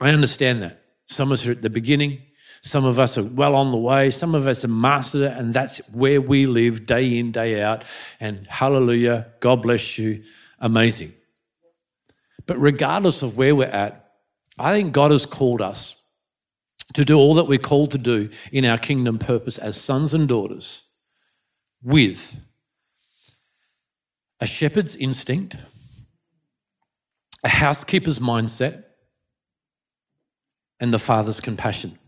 I 0.00 0.10
understand 0.10 0.62
that. 0.62 0.82
Some 1.06 1.28
of 1.28 1.32
us 1.32 1.46
are 1.48 1.52
at 1.52 1.62
the 1.62 1.70
beginning, 1.70 2.22
some 2.62 2.84
of 2.84 3.00
us 3.00 3.18
are 3.18 3.24
well 3.24 3.54
on 3.54 3.72
the 3.72 3.76
way, 3.76 4.10
some 4.10 4.34
of 4.34 4.46
us 4.46 4.64
are 4.64 4.68
mastered 4.68 5.22
it, 5.22 5.36
and 5.36 5.52
that's 5.52 5.78
where 5.88 6.20
we 6.20 6.46
live 6.46 6.86
day 6.86 7.18
in, 7.18 7.32
day 7.32 7.62
out. 7.62 7.84
And 8.20 8.46
hallelujah, 8.48 9.26
God 9.40 9.62
bless 9.62 9.98
you, 9.98 10.22
amazing. 10.58 11.14
But 12.46 12.58
regardless 12.58 13.22
of 13.22 13.36
where 13.36 13.54
we're 13.54 13.66
at, 13.66 14.12
I 14.58 14.72
think 14.72 14.92
God 14.92 15.10
has 15.10 15.26
called 15.26 15.60
us 15.60 16.00
to 16.94 17.04
do 17.04 17.16
all 17.16 17.34
that 17.34 17.44
we're 17.44 17.58
called 17.58 17.92
to 17.92 17.98
do 17.98 18.28
in 18.52 18.64
our 18.64 18.78
kingdom 18.78 19.18
purpose 19.18 19.58
as 19.58 19.80
sons 19.80 20.12
and 20.12 20.28
daughters 20.28 20.84
with 21.82 22.40
a 24.40 24.46
shepherd's 24.46 24.96
instinct, 24.96 25.56
a 27.44 27.48
housekeeper's 27.48 28.18
mindset, 28.18 28.84
and 30.80 30.92
the 30.92 30.98
Father's 30.98 31.40
compassion. 31.40 31.98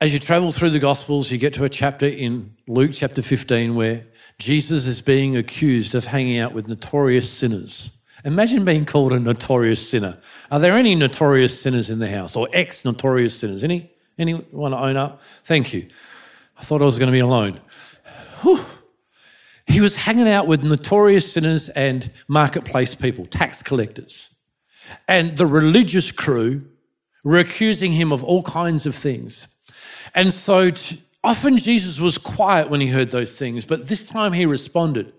As 0.00 0.12
you 0.12 0.18
travel 0.18 0.50
through 0.50 0.70
the 0.70 0.78
Gospels, 0.78 1.30
you 1.30 1.38
get 1.38 1.54
to 1.54 1.64
a 1.64 1.68
chapter 1.68 2.06
in 2.06 2.56
Luke 2.66 2.90
chapter 2.92 3.22
15 3.22 3.74
where 3.74 4.06
Jesus 4.38 4.86
is 4.86 5.00
being 5.00 5.36
accused 5.36 5.94
of 5.94 6.06
hanging 6.06 6.38
out 6.38 6.52
with 6.52 6.66
notorious 6.66 7.30
sinners. 7.30 7.96
Imagine 8.24 8.64
being 8.64 8.84
called 8.86 9.12
a 9.12 9.20
notorious 9.20 9.88
sinner. 9.88 10.18
Are 10.50 10.58
there 10.58 10.76
any 10.76 10.94
notorious 10.94 11.60
sinners 11.60 11.90
in 11.90 11.98
the 11.98 12.08
house 12.08 12.36
or 12.36 12.48
ex 12.52 12.84
notorious 12.84 13.38
sinners? 13.38 13.62
Any? 13.62 13.90
Anyone 14.18 14.74
own 14.74 14.96
up? 14.96 15.22
Thank 15.22 15.72
you. 15.72 15.88
I 16.56 16.62
thought 16.62 16.80
I 16.80 16.86
was 16.86 16.98
going 16.98 17.08
to 17.08 17.12
be 17.12 17.20
alone. 17.20 17.60
Whew. 18.42 18.64
He 19.66 19.80
was 19.80 20.04
hanging 20.04 20.28
out 20.28 20.46
with 20.46 20.62
notorious 20.62 21.32
sinners 21.32 21.68
and 21.70 22.10
marketplace 22.28 22.94
people, 22.94 23.26
tax 23.26 23.62
collectors. 23.62 24.34
And 25.08 25.36
the 25.36 25.46
religious 25.46 26.10
crew 26.12 26.66
were 27.24 27.38
accusing 27.38 27.92
him 27.92 28.12
of 28.12 28.22
all 28.22 28.42
kinds 28.42 28.86
of 28.86 28.94
things. 28.94 29.48
And 30.14 30.32
so 30.32 30.70
often 31.24 31.56
Jesus 31.56 31.98
was 31.98 32.18
quiet 32.18 32.70
when 32.70 32.80
he 32.80 32.88
heard 32.88 33.10
those 33.10 33.38
things, 33.38 33.66
but 33.66 33.88
this 33.88 34.08
time 34.08 34.32
he 34.34 34.46
responded. 34.46 35.12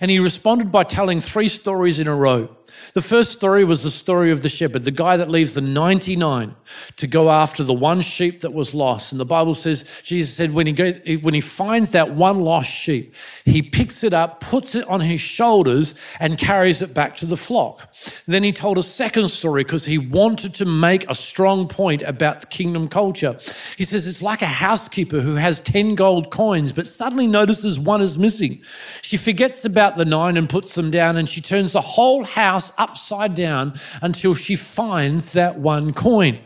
And 0.00 0.10
he 0.10 0.18
responded 0.20 0.70
by 0.70 0.84
telling 0.84 1.20
three 1.20 1.48
stories 1.48 1.98
in 1.98 2.06
a 2.06 2.14
row. 2.14 2.54
The 2.94 3.02
first 3.02 3.32
story 3.32 3.64
was 3.64 3.82
the 3.82 3.90
story 3.90 4.30
of 4.30 4.42
the 4.42 4.48
shepherd, 4.48 4.84
the 4.84 4.90
guy 4.90 5.16
that 5.16 5.30
leaves 5.30 5.54
the 5.54 5.60
99 5.60 6.54
to 6.96 7.06
go 7.06 7.30
after 7.30 7.62
the 7.62 7.74
one 7.74 8.00
sheep 8.00 8.40
that 8.40 8.52
was 8.52 8.74
lost. 8.74 9.12
And 9.12 9.20
the 9.20 9.26
Bible 9.26 9.54
says, 9.54 10.02
Jesus 10.02 10.34
said, 10.34 10.52
when 10.52 10.66
he, 10.66 10.72
goes, 10.72 10.98
when 11.22 11.34
he 11.34 11.40
finds 11.40 11.90
that 11.90 12.14
one 12.14 12.38
lost 12.38 12.70
sheep, 12.70 13.14
he 13.44 13.62
picks 13.62 14.02
it 14.02 14.14
up, 14.14 14.40
puts 14.40 14.74
it 14.74 14.86
on 14.88 15.00
his 15.00 15.20
shoulders, 15.20 15.94
and 16.20 16.38
carries 16.38 16.82
it 16.82 16.94
back 16.94 17.16
to 17.16 17.26
the 17.26 17.36
flock. 17.36 17.92
Then 18.26 18.42
he 18.42 18.52
told 18.52 18.78
a 18.78 18.82
second 18.82 19.28
story 19.28 19.64
because 19.64 19.86
he 19.86 19.98
wanted 19.98 20.54
to 20.54 20.64
make 20.64 21.08
a 21.10 21.14
strong 21.14 21.68
point 21.68 22.02
about 22.02 22.40
the 22.40 22.46
kingdom 22.46 22.88
culture. 22.88 23.38
He 23.76 23.84
says, 23.84 24.06
it's 24.06 24.22
like 24.22 24.42
a 24.42 24.46
housekeeper 24.46 25.20
who 25.20 25.34
has 25.34 25.60
10 25.60 25.94
gold 25.94 26.30
coins, 26.30 26.72
but 26.72 26.86
suddenly 26.86 27.26
notices 27.26 27.78
one 27.78 28.00
is 28.00 28.18
missing. 28.18 28.62
She 29.02 29.16
forgets 29.16 29.64
about 29.64 29.96
the 29.96 30.04
nine 30.04 30.36
and 30.36 30.48
puts 30.48 30.74
them 30.74 30.90
down, 30.90 31.16
and 31.16 31.28
she 31.28 31.40
turns 31.40 31.72
the 31.72 31.80
whole 31.80 32.24
house 32.24 32.65
upside 32.78 33.34
down 33.34 33.74
until 34.02 34.34
she 34.34 34.56
finds 34.56 35.32
that 35.32 35.58
one 35.58 35.92
coin. 35.92 36.38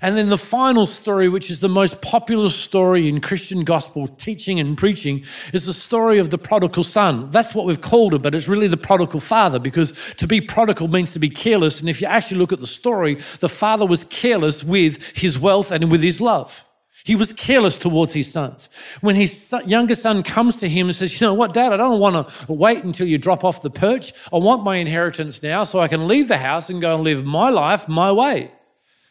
And 0.00 0.16
then 0.16 0.28
the 0.28 0.38
final 0.38 0.86
story, 0.86 1.28
which 1.28 1.50
is 1.50 1.60
the 1.60 1.68
most 1.68 2.02
popular 2.02 2.48
story 2.48 3.08
in 3.08 3.20
Christian 3.20 3.64
gospel 3.64 4.06
teaching 4.06 4.58
and 4.60 4.76
preaching, 4.76 5.24
is 5.52 5.66
the 5.66 5.72
story 5.72 6.18
of 6.18 6.30
the 6.30 6.38
prodigal 6.38 6.84
son. 6.84 7.30
That's 7.30 7.54
what 7.54 7.66
we've 7.66 7.80
called 7.80 8.14
it, 8.14 8.22
but 8.22 8.34
it's 8.34 8.48
really 8.48 8.68
the 8.68 8.76
prodigal 8.76 9.20
father 9.20 9.58
because 9.58 10.14
to 10.14 10.26
be 10.26 10.40
prodigal 10.40 10.88
means 10.88 11.12
to 11.12 11.18
be 11.18 11.30
careless. 11.30 11.80
And 11.80 11.88
if 11.88 12.00
you 12.00 12.08
actually 12.08 12.38
look 12.38 12.52
at 12.52 12.60
the 12.60 12.66
story, 12.66 13.14
the 13.14 13.48
father 13.48 13.86
was 13.86 14.04
careless 14.04 14.64
with 14.64 15.16
his 15.16 15.38
wealth 15.38 15.70
and 15.70 15.90
with 15.90 16.02
his 16.02 16.20
love. 16.20 16.64
He 17.04 17.16
was 17.16 17.32
careless 17.32 17.76
towards 17.76 18.14
his 18.14 18.30
sons. 18.30 18.68
When 19.00 19.16
his 19.16 19.52
younger 19.66 19.94
son 19.94 20.22
comes 20.22 20.60
to 20.60 20.68
him 20.68 20.86
and 20.86 20.94
says, 20.94 21.20
You 21.20 21.28
know 21.28 21.34
what, 21.34 21.52
dad, 21.52 21.72
I 21.72 21.76
don't 21.76 21.98
want 21.98 22.28
to 22.28 22.52
wait 22.52 22.84
until 22.84 23.08
you 23.08 23.18
drop 23.18 23.44
off 23.44 23.62
the 23.62 23.70
perch. 23.70 24.12
I 24.32 24.36
want 24.36 24.62
my 24.62 24.76
inheritance 24.76 25.42
now 25.42 25.64
so 25.64 25.80
I 25.80 25.88
can 25.88 26.06
leave 26.06 26.28
the 26.28 26.38
house 26.38 26.70
and 26.70 26.80
go 26.80 26.94
and 26.94 27.04
live 27.04 27.24
my 27.24 27.50
life 27.50 27.88
my 27.88 28.12
way. 28.12 28.52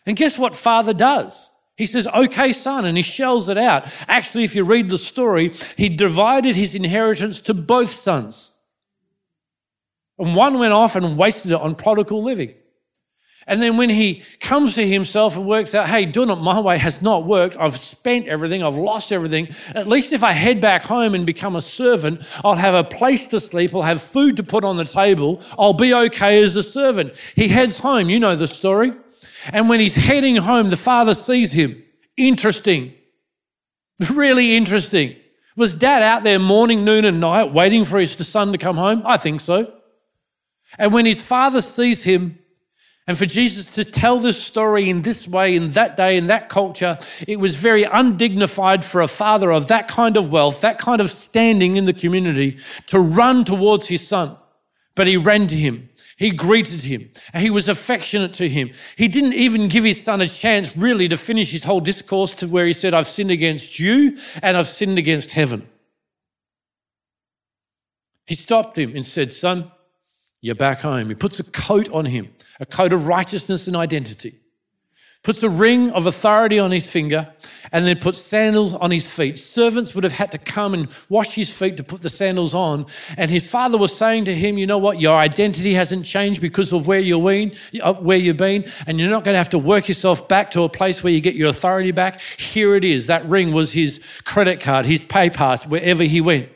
And 0.05 0.15
guess 0.15 0.39
what 0.39 0.55
father 0.55 0.93
does? 0.93 1.53
He 1.75 1.85
says, 1.85 2.07
Okay, 2.07 2.53
son, 2.53 2.85
and 2.85 2.95
he 2.95 3.03
shells 3.03 3.49
it 3.49 3.57
out. 3.57 3.93
Actually, 4.07 4.45
if 4.45 4.55
you 4.55 4.63
read 4.63 4.89
the 4.89 4.97
story, 4.97 5.51
he 5.75 5.89
divided 5.89 6.55
his 6.55 6.75
inheritance 6.75 7.41
to 7.41 7.53
both 7.53 7.89
sons. 7.89 8.55
And 10.17 10.35
one 10.35 10.59
went 10.59 10.73
off 10.73 10.95
and 10.95 11.17
wasted 11.17 11.51
it 11.51 11.59
on 11.59 11.75
prodigal 11.75 12.23
living. 12.23 12.53
And 13.47 13.61
then 13.61 13.75
when 13.75 13.89
he 13.89 14.23
comes 14.39 14.75
to 14.75 14.87
himself 14.87 15.35
and 15.35 15.47
works 15.47 15.73
out, 15.73 15.87
hey, 15.87 16.05
doing 16.05 16.29
it 16.29 16.35
my 16.35 16.59
way 16.59 16.77
has 16.77 17.01
not 17.01 17.25
worked. 17.25 17.57
I've 17.59 17.75
spent 17.75 18.27
everything. 18.27 18.61
I've 18.61 18.77
lost 18.77 19.11
everything. 19.11 19.49
At 19.73 19.87
least 19.87 20.13
if 20.13 20.23
I 20.23 20.31
head 20.31 20.61
back 20.61 20.83
home 20.83 21.15
and 21.15 21.25
become 21.25 21.55
a 21.55 21.61
servant, 21.61 22.21
I'll 22.43 22.55
have 22.55 22.75
a 22.75 22.83
place 22.83 23.27
to 23.27 23.39
sleep. 23.39 23.73
I'll 23.73 23.81
have 23.81 24.01
food 24.01 24.37
to 24.37 24.43
put 24.43 24.63
on 24.63 24.77
the 24.77 24.83
table. 24.83 25.41
I'll 25.57 25.73
be 25.73 25.93
okay 25.93 26.41
as 26.41 26.55
a 26.55 26.63
servant. 26.63 27.15
He 27.35 27.47
heads 27.47 27.79
home. 27.79 28.09
You 28.09 28.19
know 28.19 28.35
the 28.35 28.47
story. 28.47 28.93
And 29.51 29.69
when 29.69 29.79
he's 29.79 29.95
heading 29.95 30.35
home, 30.35 30.69
the 30.69 30.77
father 30.77 31.15
sees 31.15 31.51
him. 31.51 31.83
Interesting. 32.17 32.93
Really 34.13 34.55
interesting. 34.55 35.15
Was 35.55 35.73
dad 35.73 36.03
out 36.03 36.23
there 36.23 36.39
morning, 36.39 36.85
noon, 36.85 37.05
and 37.05 37.19
night 37.19 37.51
waiting 37.51 37.83
for 37.83 37.99
his 37.99 38.15
son 38.27 38.51
to 38.51 38.57
come 38.57 38.77
home? 38.77 39.01
I 39.05 39.17
think 39.17 39.41
so. 39.41 39.73
And 40.77 40.93
when 40.93 41.05
his 41.05 41.25
father 41.25 41.61
sees 41.61 42.03
him, 42.03 42.39
and 43.11 43.17
for 43.17 43.25
Jesus 43.25 43.75
to 43.75 43.83
tell 43.83 44.19
this 44.19 44.41
story 44.41 44.89
in 44.89 45.01
this 45.01 45.27
way, 45.27 45.53
in 45.53 45.71
that 45.71 45.97
day, 45.97 46.15
in 46.15 46.27
that 46.27 46.47
culture, 46.47 46.97
it 47.27 47.41
was 47.41 47.55
very 47.55 47.83
undignified 47.83 48.85
for 48.85 49.01
a 49.01 49.07
father 49.09 49.51
of 49.51 49.67
that 49.67 49.89
kind 49.89 50.15
of 50.15 50.31
wealth, 50.31 50.61
that 50.61 50.77
kind 50.77 51.01
of 51.01 51.09
standing 51.09 51.75
in 51.75 51.83
the 51.83 51.91
community, 51.91 52.57
to 52.85 53.01
run 53.01 53.43
towards 53.43 53.89
his 53.89 54.07
son. 54.07 54.37
But 54.95 55.07
he 55.07 55.17
ran 55.17 55.47
to 55.47 55.57
him. 55.57 55.89
He 56.15 56.31
greeted 56.31 56.83
him 56.83 57.09
he 57.35 57.49
was 57.49 57.67
affectionate 57.67 58.31
to 58.35 58.47
him. 58.47 58.71
He 58.95 59.09
didn't 59.09 59.33
even 59.33 59.67
give 59.67 59.83
his 59.83 60.01
son 60.01 60.21
a 60.21 60.27
chance 60.27 60.77
really 60.77 61.09
to 61.09 61.17
finish 61.17 61.51
his 61.51 61.65
whole 61.65 61.81
discourse 61.81 62.33
to 62.35 62.47
where 62.47 62.65
he 62.65 62.71
said, 62.71 62.93
I've 62.93 63.07
sinned 63.07 63.31
against 63.31 63.77
you 63.77 64.17
and 64.41 64.55
I've 64.55 64.67
sinned 64.67 64.97
against 64.97 65.33
heaven. 65.33 65.67
He 68.25 68.35
stopped 68.35 68.79
him 68.79 68.95
and 68.95 69.05
said, 69.05 69.33
Son, 69.33 69.69
you're 70.41 70.55
back 70.55 70.79
home. 70.79 71.09
He 71.09 71.15
puts 71.15 71.39
a 71.39 71.43
coat 71.43 71.89
on 71.91 72.05
him 72.05 72.29
a 72.59 72.65
coat 72.65 72.93
of 72.93 73.07
righteousness 73.07 73.65
and 73.65 73.75
identity, 73.75 74.35
puts 75.23 75.41
a 75.41 75.49
ring 75.49 75.89
of 75.91 76.05
authority 76.05 76.59
on 76.59 76.69
his 76.69 76.91
finger, 76.91 77.33
and 77.71 77.87
then 77.87 77.97
puts 77.97 78.19
sandals 78.19 78.75
on 78.75 78.91
his 78.91 79.09
feet. 79.11 79.39
Servants 79.39 79.95
would 79.95 80.03
have 80.03 80.13
had 80.13 80.31
to 80.31 80.37
come 80.37 80.75
and 80.75 80.95
wash 81.09 81.33
his 81.33 81.51
feet 81.51 81.75
to 81.77 81.83
put 81.83 82.01
the 82.01 82.09
sandals 82.09 82.53
on. 82.53 82.85
And 83.17 83.31
his 83.31 83.49
father 83.49 83.79
was 83.79 83.97
saying 83.97 84.25
to 84.25 84.35
him, 84.35 84.59
You 84.59 84.67
know 84.67 84.77
what? 84.77 85.01
Your 85.01 85.17
identity 85.17 85.73
hasn't 85.73 86.05
changed 86.05 86.39
because 86.39 86.71
of 86.71 86.85
where 86.85 86.99
you've 86.99 87.23
been, 87.23 87.55
uh, 87.81 87.93
where 87.95 88.17
you've 88.17 88.37
been, 88.37 88.65
and 88.85 88.99
you're 88.99 89.09
not 89.09 89.23
going 89.23 89.33
to 89.33 89.39
have 89.39 89.49
to 89.49 89.59
work 89.59 89.87
yourself 89.87 90.27
back 90.27 90.51
to 90.51 90.61
a 90.61 90.69
place 90.69 91.03
where 91.03 91.11
you 91.13 91.21
get 91.21 91.33
your 91.33 91.49
authority 91.49 91.91
back. 91.91 92.21
Here 92.21 92.75
it 92.75 92.83
is. 92.83 93.07
That 93.07 93.25
ring 93.25 93.53
was 93.53 93.73
his 93.73 93.99
credit 94.23 94.59
card, 94.59 94.85
his 94.85 95.03
pay 95.03 95.31
pass, 95.31 95.65
wherever 95.65 96.03
he 96.03 96.21
went. 96.21 96.49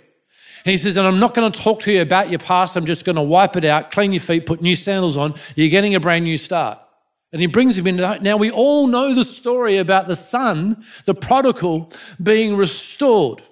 And 0.66 0.72
he 0.72 0.78
says, 0.78 0.98
and 0.98 1.08
I'm 1.08 1.20
not 1.20 1.36
going 1.36 1.52
to 1.52 1.60
talk 1.60 1.82
to 1.82 1.92
you 1.92 2.02
about 2.02 2.32
your 2.32 2.40
past. 2.40 2.76
I'm 2.76 2.86
just 2.86 3.06
going 3.06 3.18
to 3.18 3.22
wipe 3.22 3.56
it 3.56 3.66
out, 3.66 3.92
clean 3.92 4.12
your 4.12 4.20
feet, 4.20 4.48
put 4.48 4.64
new 4.64 4.76
sandals 4.76 5.16
on. 5.16 5.36
You're 5.56 5.70
getting 5.70 5.94
a 5.94 6.00
brand 6.00 6.26
new 6.26 6.38
start. 6.38 6.80
And 7.32 7.40
he 7.40 7.48
brings 7.48 7.78
him 7.78 7.86
in. 7.86 7.98
Now 7.98 8.38
we 8.38 8.50
all 8.50 8.88
know 8.88 9.14
the 9.14 9.26
story 9.26 9.78
about 9.78 10.08
the 10.08 10.16
son, 10.16 10.84
the 11.06 11.14
prodigal, 11.14 11.92
being 12.22 12.56
restored. 12.56 13.44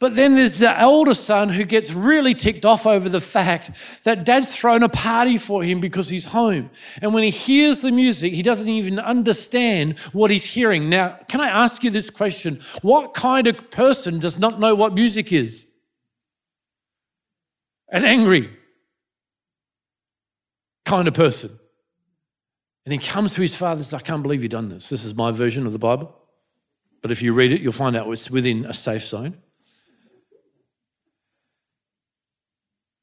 But 0.00 0.14
then 0.14 0.36
there's 0.36 0.60
the 0.60 0.78
elder 0.78 1.12
son 1.12 1.50
who 1.50 1.64
gets 1.64 1.92
really 1.92 2.32
ticked 2.32 2.64
off 2.64 2.86
over 2.86 3.08
the 3.08 3.20
fact 3.20 3.72
that 4.04 4.24
dad's 4.24 4.56
thrown 4.56 4.84
a 4.84 4.88
party 4.88 5.36
for 5.36 5.62
him 5.62 5.80
because 5.80 6.08
he's 6.08 6.26
home. 6.26 6.70
And 7.02 7.12
when 7.12 7.24
he 7.24 7.30
hears 7.30 7.82
the 7.82 7.90
music, 7.90 8.32
he 8.32 8.42
doesn't 8.42 8.68
even 8.68 8.98
understand 8.98 9.98
what 10.12 10.30
he's 10.30 10.54
hearing. 10.54 10.88
Now, 10.88 11.18
can 11.28 11.40
I 11.40 11.48
ask 11.48 11.82
you 11.84 11.90
this 11.90 12.10
question? 12.10 12.60
What 12.80 13.12
kind 13.12 13.46
of 13.48 13.70
person 13.70 14.20
does 14.20 14.38
not 14.38 14.60
know 14.60 14.74
what 14.74 14.94
music 14.94 15.32
is? 15.32 15.66
An 17.90 18.04
angry 18.04 18.50
kind 20.84 21.08
of 21.08 21.14
person. 21.14 21.50
And 22.84 22.92
he 22.92 22.98
comes 22.98 23.34
to 23.34 23.42
his 23.42 23.54
father 23.54 23.78
and 23.78 23.84
says, 23.84 24.00
I 24.00 24.04
can't 24.04 24.22
believe 24.22 24.42
you've 24.42 24.50
done 24.50 24.70
this. 24.70 24.88
This 24.88 25.04
is 25.04 25.14
my 25.14 25.30
version 25.30 25.66
of 25.66 25.72
the 25.72 25.78
Bible. 25.78 26.14
But 27.02 27.10
if 27.10 27.22
you 27.22 27.32
read 27.34 27.52
it, 27.52 27.60
you'll 27.60 27.72
find 27.72 27.94
out 27.94 28.10
it's 28.10 28.30
within 28.30 28.64
a 28.64 28.72
safe 28.72 29.04
zone. 29.04 29.36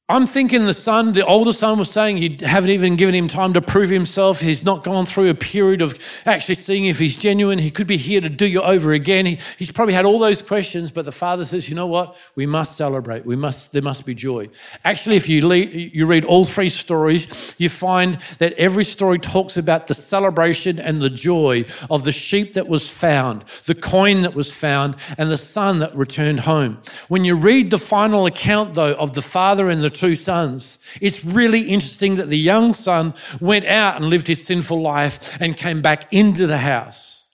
I'm 0.07 0.27
thinking 0.27 0.67
the 0.67 0.73
son, 0.75 1.13
the 1.13 1.25
older 1.25 1.51
son, 1.51 1.79
was 1.79 1.89
saying 1.89 2.17
he 2.17 2.37
haven't 2.41 2.69
even 2.69 2.95
given 2.95 3.15
him 3.15 3.27
time 3.27 3.53
to 3.53 3.61
prove 3.61 3.89
himself. 3.89 4.39
He's 4.39 4.63
not 4.63 4.83
gone 4.83 5.03
through 5.03 5.31
a 5.31 5.33
period 5.33 5.81
of 5.81 5.97
actually 6.27 6.53
seeing 6.53 6.85
if 6.85 6.99
he's 6.99 7.17
genuine. 7.17 7.57
He 7.57 7.71
could 7.71 7.87
be 7.87 7.97
here 7.97 8.21
to 8.21 8.29
do 8.29 8.45
you 8.45 8.61
over 8.61 8.93
again. 8.93 9.25
He, 9.25 9.39
he's 9.57 9.71
probably 9.71 9.95
had 9.95 10.05
all 10.05 10.19
those 10.19 10.43
questions, 10.43 10.91
but 10.91 11.05
the 11.05 11.11
father 11.11 11.43
says, 11.43 11.69
"You 11.69 11.75
know 11.75 11.87
what? 11.87 12.15
We 12.35 12.45
must 12.45 12.77
celebrate. 12.77 13.25
We 13.25 13.35
must. 13.35 13.73
There 13.73 13.81
must 13.81 14.05
be 14.05 14.13
joy." 14.13 14.49
Actually, 14.83 15.15
if 15.15 15.27
you 15.27 15.51
you 15.51 16.05
read 16.05 16.23
all 16.23 16.45
three 16.45 16.69
stories, 16.69 17.55
you 17.57 17.67
find 17.67 18.19
that 18.37 18.53
every 18.59 18.83
story 18.83 19.17
talks 19.17 19.57
about 19.57 19.87
the 19.87 19.95
celebration 19.95 20.77
and 20.77 21.01
the 21.01 21.09
joy 21.09 21.65
of 21.89 22.03
the 22.03 22.11
sheep 22.11 22.53
that 22.53 22.67
was 22.67 22.87
found, 22.91 23.43
the 23.65 23.73
coin 23.73 24.21
that 24.21 24.35
was 24.35 24.53
found, 24.53 24.97
and 25.17 25.31
the 25.31 25.37
son 25.37 25.79
that 25.79 25.95
returned 25.95 26.41
home. 26.41 26.77
When 27.07 27.25
you 27.25 27.35
read 27.35 27.71
the 27.71 27.79
final 27.79 28.27
account, 28.27 28.75
though, 28.75 28.93
of 28.93 29.13
the 29.13 29.23
father 29.23 29.67
and 29.67 29.83
the 29.83 29.94
two 29.95 30.15
sons. 30.15 30.79
It's 31.01 31.25
really 31.25 31.61
interesting 31.61 32.15
that 32.15 32.29
the 32.29 32.37
young 32.37 32.73
son 32.73 33.13
went 33.39 33.65
out 33.65 33.95
and 33.95 34.05
lived 34.05 34.27
his 34.27 34.45
sinful 34.45 34.81
life 34.81 35.39
and 35.41 35.57
came 35.57 35.81
back 35.81 36.13
into 36.13 36.45
the 36.45 36.59
house. 36.59 37.29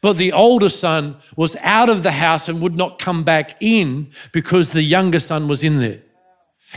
But 0.00 0.16
the 0.16 0.32
older 0.32 0.68
son 0.68 1.16
was 1.36 1.56
out 1.56 1.88
of 1.88 2.02
the 2.02 2.12
house 2.12 2.48
and 2.48 2.62
would 2.62 2.76
not 2.76 2.98
come 2.98 3.24
back 3.24 3.60
in 3.60 4.10
because 4.32 4.72
the 4.72 4.82
younger 4.82 5.18
son 5.18 5.48
was 5.48 5.64
in 5.64 5.80
there. 5.80 6.02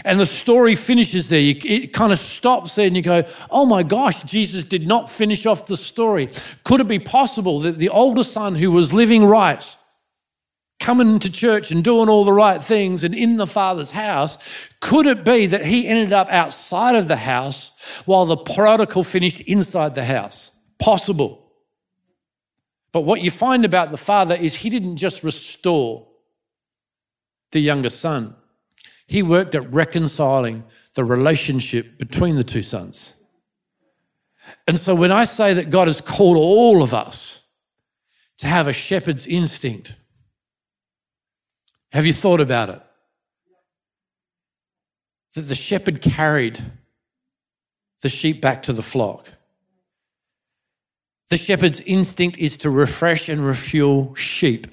And 0.06 0.20
the 0.20 0.26
story 0.26 0.76
finishes 0.76 1.30
there. 1.30 1.42
it 1.42 1.92
kind 1.92 2.14
of 2.14 2.18
stops 2.18 2.76
there 2.76 2.88
and 2.88 2.96
you 2.96 3.02
go, 3.02 3.24
oh 3.50 3.66
my 3.66 3.84
gosh, 3.84 4.24
Jesus 4.24 4.64
did 4.64 4.88
not 4.88 5.10
finish 5.10 5.46
off 5.46 5.68
the 5.68 5.78
story. 5.78 6.30
Could 6.64 6.80
it 6.80 6.88
be 6.88 7.00
possible 7.00 7.60
that 7.60 7.78
the 7.78 7.90
older 7.90 8.24
son 8.24 8.56
who 8.56 8.72
was 8.72 8.94
living 8.94 9.26
right, 9.26 9.76
coming 10.82 11.20
to 11.20 11.32
church 11.32 11.72
and 11.72 11.84
doing 11.84 12.10
all 12.10 12.26
the 12.26 12.34
right 12.34 12.62
things 12.62 13.04
and 13.04 13.14
in 13.14 13.38
the 13.38 13.46
Father's 13.46 13.92
house, 13.92 14.68
could 14.80 15.06
it 15.06 15.24
be 15.24 15.46
that 15.46 15.68
he 15.68 15.88
ended 15.88 16.12
up 16.12 16.28
outside 16.30 16.96
of 16.96 17.08
the 17.08 17.18
house 17.18 18.02
while 18.06 18.26
the 18.26 18.36
prodigal 18.36 19.04
finished 19.04 19.42
inside 19.42 19.94
the 19.94 20.06
house? 20.06 20.58
Possible. 20.80 21.52
But 22.92 23.02
what 23.02 23.22
you 23.22 23.30
find 23.30 23.64
about 23.64 23.92
the 23.92 23.98
Father 23.98 24.36
is 24.36 24.56
he 24.56 24.70
didn't 24.72 24.98
just 24.98 25.24
restore 25.24 26.08
the 27.52 27.60
younger 27.60 27.90
son, 27.90 28.36
he 29.06 29.22
worked 29.22 29.56
at 29.56 29.74
reconciling 29.74 30.64
the 30.96 31.04
relationship 31.04 32.00
between 32.00 32.38
the 32.38 32.44
two 32.44 32.62
sons. 32.62 33.14
And 34.68 34.80
so 34.80 34.96
when 34.96 35.12
I 35.12 35.26
say 35.26 35.54
that 35.54 35.70
God 35.70 35.88
has 35.88 36.00
called 36.00 36.38
all 36.38 36.82
of 36.82 36.94
us 36.94 37.46
to 38.38 38.48
have 38.48 38.68
a 38.68 38.74
shepherd's 38.74 39.28
instinct, 39.28 39.96
have 41.92 42.06
you 42.06 42.14
thought 42.14 42.40
about 42.40 42.70
it? 42.70 42.82
That 45.36 45.42
the 45.42 45.56
shepherd 45.56 46.02
carried 46.02 46.60
the 48.02 48.10
sheep 48.10 48.42
back 48.42 48.64
to 48.64 48.74
the 48.74 48.82
flock. 48.82 49.34
The 51.30 51.38
shepherd's 51.38 51.80
instinct 51.82 52.38
is 52.38 52.58
to 52.58 52.70
refresh 52.70 53.30
and 53.30 53.46
refuel 53.46 54.16
sheep. 54.16 54.68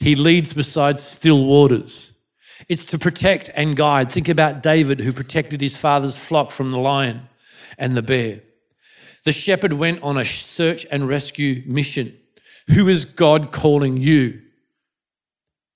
He 0.00 0.16
leads 0.16 0.52
beside 0.52 0.98
still 0.98 1.44
waters. 1.46 2.18
It's 2.68 2.84
to 2.86 2.98
protect 2.98 3.50
and 3.54 3.76
guide. 3.76 4.12
Think 4.12 4.28
about 4.28 4.62
David, 4.62 5.00
who 5.00 5.12
protected 5.12 5.60
his 5.60 5.76
father's 5.76 6.18
flock 6.18 6.50
from 6.50 6.72
the 6.72 6.78
lion 6.78 7.28
and 7.78 7.94
the 7.94 8.02
bear. 8.02 8.40
The 9.24 9.32
shepherd 9.32 9.74
went 9.74 10.02
on 10.02 10.18
a 10.18 10.24
search 10.24 10.86
and 10.90 11.08
rescue 11.08 11.62
mission. 11.66 12.16
Who 12.74 12.88
is 12.88 13.04
God 13.04 13.52
calling 13.52 13.96
you 13.96 14.42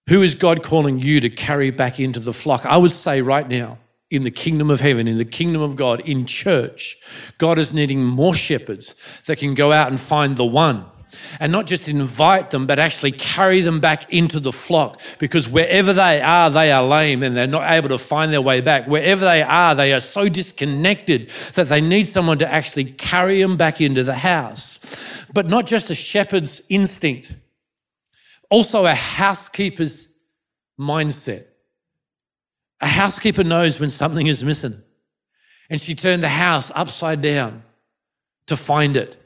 who 0.09 0.23
is 0.23 0.35
God 0.35 0.63
calling 0.63 0.99
you 0.99 1.21
to 1.21 1.31
carry 1.31 1.71
back 1.71 2.01
into 2.01 2.21
the 2.21 2.33
flock? 2.33 2.67
I 2.67 2.77
would 2.77 2.93
say 2.93 3.23
right 3.23 3.49
now, 3.49 3.79
in 4.11 4.25
the 4.25 4.31
kingdom 4.31 4.71
of 4.71 4.81
heaven, 4.81 5.09
in 5.09 5.17
the 5.19 5.25
kingdom 5.25 5.63
of 5.63 5.75
God, 5.75 6.01
in 6.01 6.27
church, 6.27 6.97
God 7.39 7.59
is 7.59 7.73
needing 7.73 8.05
more 8.05 8.35
shepherds 8.35 8.95
that 9.27 9.39
can 9.39 9.55
go 9.55 9.73
out 9.73 9.89
and 9.89 9.99
find 9.99 10.37
the 10.37 10.45
one 10.45 10.85
and 11.41 11.53
not 11.53 11.67
just 11.67 11.89
invite 11.89 12.51
them, 12.51 12.67
but 12.67 12.79
actually 12.79 13.13
carry 13.13 13.61
them 13.61 13.81
back 13.81 14.13
into 14.13 14.41
the 14.41 14.53
flock. 14.53 15.01
Because 15.19 15.49
wherever 15.49 15.93
they 15.93 16.21
are, 16.21 16.51
they 16.51 16.73
are 16.73 16.83
lame 16.83 17.23
and 17.23 17.37
they're 17.37 17.47
not 17.47 17.71
able 17.71 17.89
to 17.91 17.99
find 17.99 18.33
their 18.33 18.43
way 18.43 18.61
back. 18.61 18.87
Wherever 18.87 19.25
they 19.25 19.43
are, 19.43 19.75
they 19.75 19.93
are 19.93 20.01
so 20.01 20.29
disconnected 20.29 21.29
that 21.55 21.69
they 21.69 21.81
need 21.81 22.09
someone 22.09 22.39
to 22.39 22.53
actually 22.53 22.85
carry 22.85 23.41
them 23.41 23.57
back 23.57 23.81
into 23.81 24.03
the 24.05 24.15
house. 24.15 25.27
But 25.33 25.47
not 25.47 25.67
just 25.67 25.91
a 25.91 25.95
shepherd's 25.95 26.63
instinct, 26.69 27.35
also 28.53 28.85
a 28.85 28.95
housekeeper's 28.95 30.13
mindset. 30.79 31.47
A 32.83 32.87
housekeeper 32.87 33.43
knows 33.43 33.81
when 33.81 33.89
something 33.89 34.27
is 34.27 34.45
missing. 34.45 34.83
And 35.71 35.81
she 35.81 35.95
turned 35.95 36.23
the 36.23 36.29
house 36.29 36.71
upside 36.75 37.23
down 37.23 37.63
to 38.47 38.57
find 38.57 38.95
it. 38.95 39.19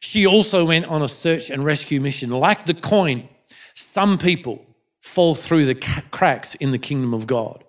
She 0.00 0.26
also 0.26 0.66
went 0.66 0.84
on 0.84 1.00
a 1.00 1.08
search 1.08 1.48
and 1.48 1.64
rescue 1.64 1.98
mission. 1.98 2.28
Like 2.28 2.66
the 2.66 2.74
coin, 2.74 3.30
some 3.72 4.18
people 4.18 4.66
fall 5.00 5.34
through 5.34 5.64
the 5.64 6.02
cracks 6.10 6.54
in 6.54 6.70
the 6.70 6.78
kingdom 6.78 7.14
of 7.14 7.26
God. 7.26 7.64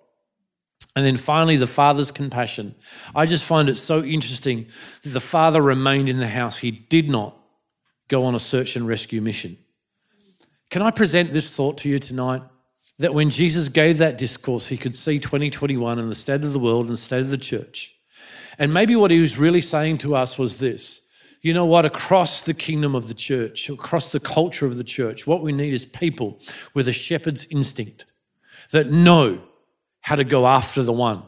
And 0.94 1.06
then 1.06 1.16
finally, 1.16 1.56
the 1.56 1.66
father's 1.66 2.10
compassion. 2.10 2.74
I 3.14 3.24
just 3.24 3.46
find 3.46 3.70
it 3.70 3.76
so 3.76 4.02
interesting 4.02 4.66
that 5.02 5.10
the 5.10 5.20
father 5.20 5.62
remained 5.62 6.10
in 6.10 6.18
the 6.18 6.28
house. 6.28 6.58
He 6.58 6.70
did 6.70 7.08
not 7.08 7.38
go 8.08 8.24
on 8.26 8.34
a 8.34 8.40
search 8.40 8.76
and 8.76 8.86
rescue 8.86 9.22
mission. 9.22 9.56
Can 10.70 10.82
I 10.82 10.90
present 10.92 11.32
this 11.32 11.54
thought 11.54 11.78
to 11.78 11.88
you 11.88 11.98
tonight? 11.98 12.42
That 12.98 13.14
when 13.14 13.30
Jesus 13.30 13.68
gave 13.68 13.98
that 13.98 14.18
discourse, 14.18 14.68
he 14.68 14.76
could 14.76 14.94
see 14.94 15.18
2021 15.18 15.98
and 15.98 16.10
the 16.10 16.14
state 16.14 16.44
of 16.44 16.52
the 16.52 16.58
world 16.58 16.86
and 16.86 16.92
the 16.92 17.00
state 17.00 17.22
of 17.22 17.30
the 17.30 17.38
church. 17.38 17.96
And 18.58 18.72
maybe 18.72 18.94
what 18.94 19.10
he 19.10 19.20
was 19.20 19.38
really 19.38 19.62
saying 19.62 19.98
to 19.98 20.14
us 20.14 20.38
was 20.38 20.58
this 20.58 21.02
you 21.42 21.54
know 21.54 21.64
what? 21.64 21.86
Across 21.86 22.42
the 22.42 22.52
kingdom 22.52 22.94
of 22.94 23.08
the 23.08 23.14
church, 23.14 23.70
across 23.70 24.12
the 24.12 24.20
culture 24.20 24.66
of 24.66 24.76
the 24.76 24.84
church, 24.84 25.26
what 25.26 25.42
we 25.42 25.52
need 25.52 25.72
is 25.72 25.86
people 25.86 26.38
with 26.74 26.86
a 26.86 26.92
shepherd's 26.92 27.46
instinct 27.50 28.04
that 28.72 28.90
know 28.90 29.42
how 30.02 30.16
to 30.16 30.24
go 30.24 30.46
after 30.46 30.82
the 30.82 30.92
one 30.92 31.22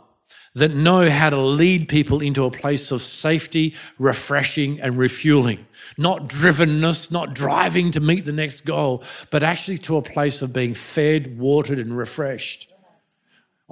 that 0.55 0.75
know 0.75 1.09
how 1.09 1.31
to 1.31 1.41
lead 1.41 1.89
people 1.89 2.21
into 2.21 2.45
a 2.45 2.51
place 2.51 2.91
of 2.93 3.01
safety, 3.01 3.75
refreshing, 3.99 4.81
and 4.81 4.99
refueling. 4.99 5.67
Not 5.97 6.29
drivenness, 6.29 7.11
not 7.11 7.35
driving 7.35 7.91
to 7.93 8.01
meet 8.01 8.25
the 8.25 8.33
next 8.33 8.63
goal, 8.63 9.03
but 9.31 9.43
actually 9.43 9.79
to 9.79 9.97
a 9.97 10.03
place 10.03 10.43
of 10.43 10.53
being 10.53 10.75
fed, 10.75 11.39
watered, 11.39 11.79
and 11.79 11.97
refreshed 11.97 12.72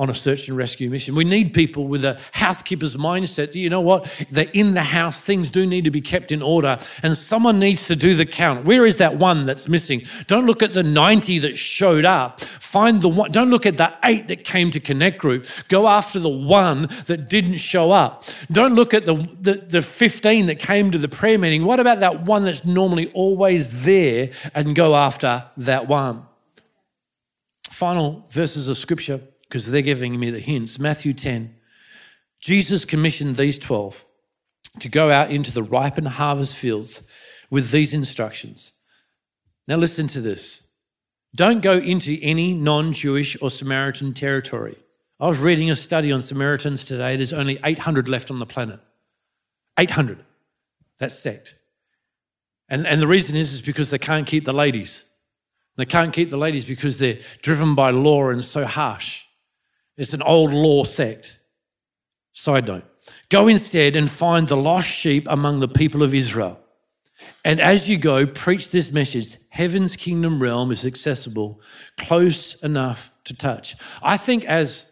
on 0.00 0.08
a 0.08 0.14
search 0.14 0.48
and 0.48 0.56
rescue 0.56 0.88
mission. 0.88 1.14
We 1.14 1.24
need 1.24 1.52
people 1.52 1.86
with 1.86 2.06
a 2.06 2.18
housekeeper's 2.32 2.96
mindset. 2.96 3.54
You 3.54 3.68
know 3.68 3.82
what? 3.82 4.24
They're 4.30 4.48
in 4.54 4.72
the 4.72 4.82
house. 4.82 5.20
Things 5.20 5.50
do 5.50 5.66
need 5.66 5.84
to 5.84 5.90
be 5.90 6.00
kept 6.00 6.32
in 6.32 6.40
order, 6.40 6.78
and 7.02 7.14
someone 7.14 7.58
needs 7.58 7.86
to 7.88 7.96
do 7.96 8.14
the 8.14 8.24
count. 8.24 8.64
Where 8.64 8.86
is 8.86 8.96
that 8.96 9.18
one 9.18 9.44
that's 9.44 9.68
missing? 9.68 10.00
Don't 10.26 10.46
look 10.46 10.62
at 10.62 10.72
the 10.72 10.82
90 10.82 11.40
that 11.40 11.58
showed 11.58 12.06
up. 12.06 12.40
Find 12.40 13.02
the 13.02 13.10
one. 13.10 13.30
Don't 13.30 13.50
look 13.50 13.66
at 13.66 13.76
the 13.76 13.92
eight 14.02 14.26
that 14.28 14.42
came 14.42 14.70
to 14.70 14.80
Connect 14.80 15.18
Group. 15.18 15.44
Go 15.68 15.86
after 15.86 16.18
the 16.18 16.30
one 16.30 16.82
that 17.04 17.28
didn't 17.28 17.58
show 17.58 17.90
up. 17.90 18.24
Don't 18.50 18.74
look 18.74 18.94
at 18.94 19.04
the, 19.04 19.16
the, 19.38 19.54
the 19.68 19.82
15 19.82 20.46
that 20.46 20.58
came 20.58 20.90
to 20.92 20.98
the 20.98 21.08
prayer 21.08 21.38
meeting. 21.38 21.66
What 21.66 21.78
about 21.78 22.00
that 22.00 22.22
one 22.22 22.46
that's 22.46 22.64
normally 22.64 23.12
always 23.12 23.84
there 23.84 24.30
and 24.54 24.74
go 24.74 24.96
after 24.96 25.44
that 25.58 25.88
one? 25.88 26.22
Final 27.64 28.24
verses 28.30 28.70
of 28.70 28.78
scripture 28.78 29.20
because 29.50 29.68
they're 29.68 29.82
giving 29.82 30.18
me 30.18 30.30
the 30.30 30.38
hints. 30.38 30.78
Matthew 30.78 31.12
10. 31.12 31.56
Jesus 32.38 32.84
commissioned 32.84 33.34
these 33.34 33.58
12 33.58 34.04
to 34.78 34.88
go 34.88 35.10
out 35.10 35.30
into 35.30 35.52
the 35.52 35.64
ripened 35.64 36.06
harvest 36.06 36.56
fields 36.56 37.02
with 37.50 37.72
these 37.72 37.92
instructions. 37.92 38.72
Now, 39.66 39.74
listen 39.74 40.06
to 40.08 40.20
this. 40.20 40.68
Don't 41.34 41.62
go 41.62 41.78
into 41.78 42.16
any 42.22 42.54
non 42.54 42.92
Jewish 42.92 43.36
or 43.42 43.50
Samaritan 43.50 44.14
territory. 44.14 44.76
I 45.18 45.26
was 45.26 45.40
reading 45.40 45.68
a 45.68 45.76
study 45.76 46.12
on 46.12 46.20
Samaritans 46.20 46.84
today. 46.84 47.16
There's 47.16 47.32
only 47.32 47.58
800 47.64 48.08
left 48.08 48.30
on 48.30 48.38
the 48.38 48.46
planet. 48.46 48.78
800. 49.78 50.24
That's 50.98 51.18
sect. 51.18 51.56
And, 52.68 52.86
and 52.86 53.02
the 53.02 53.08
reason 53.08 53.36
is, 53.36 53.52
is 53.52 53.62
because 53.62 53.90
they 53.90 53.98
can't 53.98 54.28
keep 54.28 54.44
the 54.44 54.52
ladies. 54.52 55.08
They 55.76 55.86
can't 55.86 56.12
keep 56.12 56.30
the 56.30 56.36
ladies 56.36 56.64
because 56.64 57.00
they're 57.00 57.18
driven 57.42 57.74
by 57.74 57.90
law 57.90 58.28
and 58.28 58.44
so 58.44 58.64
harsh. 58.64 59.24
It's 60.00 60.14
an 60.14 60.22
old 60.22 60.50
law 60.50 60.82
sect. 60.82 61.38
Side 62.32 62.66
note 62.66 62.84
Go 63.28 63.48
instead 63.48 63.96
and 63.96 64.10
find 64.10 64.48
the 64.48 64.56
lost 64.56 64.88
sheep 64.88 65.26
among 65.28 65.60
the 65.60 65.68
people 65.68 66.02
of 66.02 66.14
Israel. 66.14 66.58
And 67.44 67.60
as 67.60 67.90
you 67.90 67.98
go, 67.98 68.26
preach 68.26 68.70
this 68.70 68.90
message 68.92 69.36
heaven's 69.50 69.96
kingdom 69.96 70.42
realm 70.42 70.70
is 70.70 70.86
accessible, 70.86 71.60
close 71.98 72.54
enough 72.62 73.10
to 73.24 73.36
touch. 73.36 73.76
I 74.02 74.16
think 74.16 74.46
as 74.46 74.90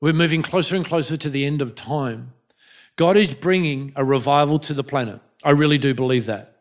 we're 0.00 0.12
moving 0.12 0.42
closer 0.42 0.76
and 0.76 0.84
closer 0.84 1.16
to 1.16 1.28
the 1.28 1.44
end 1.44 1.60
of 1.60 1.74
time, 1.74 2.34
God 2.94 3.16
is 3.16 3.34
bringing 3.34 3.92
a 3.96 4.04
revival 4.04 4.60
to 4.60 4.72
the 4.72 4.84
planet. 4.84 5.20
I 5.44 5.50
really 5.50 5.78
do 5.78 5.94
believe 5.94 6.26
that. 6.26 6.51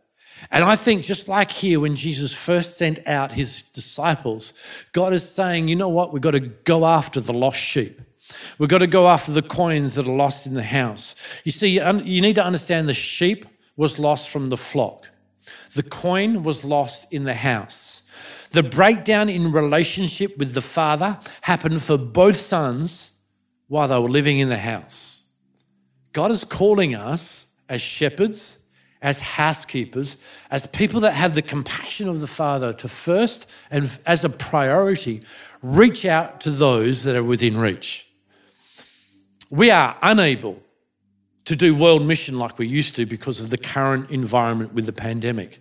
And 0.49 0.63
I 0.63 0.75
think 0.75 1.03
just 1.03 1.27
like 1.27 1.51
here 1.51 1.79
when 1.79 1.95
Jesus 1.95 2.33
first 2.33 2.77
sent 2.77 3.05
out 3.07 3.33
his 3.33 3.61
disciples, 3.61 4.53
God 4.91 5.13
is 5.13 5.29
saying, 5.29 5.67
you 5.67 5.75
know 5.75 5.89
what? 5.89 6.11
We've 6.11 6.21
got 6.21 6.31
to 6.31 6.39
go 6.39 6.85
after 6.85 7.19
the 7.19 7.33
lost 7.33 7.59
sheep. 7.59 8.01
We've 8.57 8.69
got 8.69 8.79
to 8.79 8.87
go 8.87 9.07
after 9.07 9.31
the 9.31 9.41
coins 9.41 9.95
that 9.95 10.07
are 10.07 10.15
lost 10.15 10.47
in 10.47 10.53
the 10.53 10.63
house. 10.63 11.41
You 11.43 11.51
see, 11.51 11.79
you 11.79 12.21
need 12.21 12.35
to 12.35 12.43
understand 12.43 12.87
the 12.87 12.93
sheep 12.93 13.45
was 13.75 13.99
lost 13.99 14.29
from 14.29 14.49
the 14.49 14.57
flock, 14.57 15.09
the 15.73 15.83
coin 15.83 16.43
was 16.43 16.63
lost 16.65 17.11
in 17.11 17.23
the 17.23 17.33
house. 17.33 18.03
The 18.51 18.63
breakdown 18.63 19.29
in 19.29 19.53
relationship 19.53 20.37
with 20.37 20.53
the 20.53 20.61
father 20.61 21.19
happened 21.41 21.81
for 21.81 21.97
both 21.97 22.35
sons 22.35 23.13
while 23.69 23.87
they 23.87 23.97
were 23.97 24.09
living 24.09 24.39
in 24.39 24.49
the 24.49 24.57
house. 24.57 25.23
God 26.11 26.31
is 26.31 26.43
calling 26.43 26.93
us 26.93 27.47
as 27.69 27.79
shepherds, 27.79 28.60
as 29.01 29.21
housekeepers, 29.21 30.17
as 30.51 30.67
people 30.67 30.99
that 31.01 31.13
have 31.13 31.33
the 31.33 31.41
compassion 31.41 32.07
of 32.07 32.21
the 32.21 32.27
Father 32.27 32.71
to 32.73 32.87
first 32.87 33.49
and 33.71 33.99
as 34.05 34.23
a 34.23 34.29
priority 34.29 35.23
reach 35.63 36.05
out 36.05 36.41
to 36.41 36.51
those 36.51 37.03
that 37.03 37.15
are 37.15 37.23
within 37.23 37.57
reach. 37.57 38.07
We 39.49 39.71
are 39.71 39.97
unable 40.01 40.61
to 41.45 41.55
do 41.55 41.75
world 41.75 42.05
mission 42.05 42.37
like 42.37 42.59
we 42.59 42.67
used 42.67 42.95
to 42.95 43.05
because 43.05 43.41
of 43.41 43.49
the 43.49 43.57
current 43.57 44.11
environment 44.11 44.73
with 44.73 44.85
the 44.85 44.93
pandemic. 44.93 45.59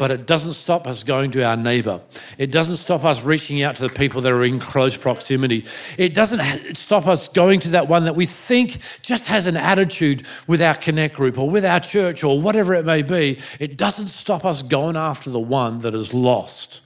But 0.00 0.10
it 0.10 0.26
doesn't 0.26 0.54
stop 0.54 0.86
us 0.86 1.04
going 1.04 1.30
to 1.32 1.44
our 1.44 1.58
neighbor. 1.58 2.00
It 2.38 2.50
doesn't 2.50 2.76
stop 2.76 3.04
us 3.04 3.22
reaching 3.22 3.62
out 3.62 3.76
to 3.76 3.82
the 3.82 3.90
people 3.90 4.22
that 4.22 4.32
are 4.32 4.44
in 4.44 4.58
close 4.58 4.96
proximity. 4.96 5.66
It 5.98 6.14
doesn't 6.14 6.74
stop 6.74 7.06
us 7.06 7.28
going 7.28 7.60
to 7.60 7.68
that 7.72 7.86
one 7.86 8.06
that 8.06 8.16
we 8.16 8.24
think 8.24 8.78
just 9.02 9.28
has 9.28 9.46
an 9.46 9.58
attitude 9.58 10.26
with 10.46 10.62
our 10.62 10.74
connect 10.74 11.16
group 11.16 11.36
or 11.36 11.50
with 11.50 11.66
our 11.66 11.80
church 11.80 12.24
or 12.24 12.40
whatever 12.40 12.72
it 12.72 12.86
may 12.86 13.02
be. 13.02 13.40
It 13.58 13.76
doesn't 13.76 14.08
stop 14.08 14.46
us 14.46 14.62
going 14.62 14.96
after 14.96 15.28
the 15.28 15.38
one 15.38 15.80
that 15.80 15.94
is 15.94 16.14
lost 16.14 16.80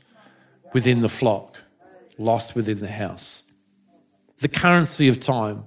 within 0.73 0.99
the 0.99 1.09
flock, 1.09 1.63
lost 2.19 2.57
within 2.57 2.81
the 2.81 2.91
house. 2.91 3.45
The 4.39 4.49
currency 4.49 5.07
of 5.07 5.21
time 5.21 5.67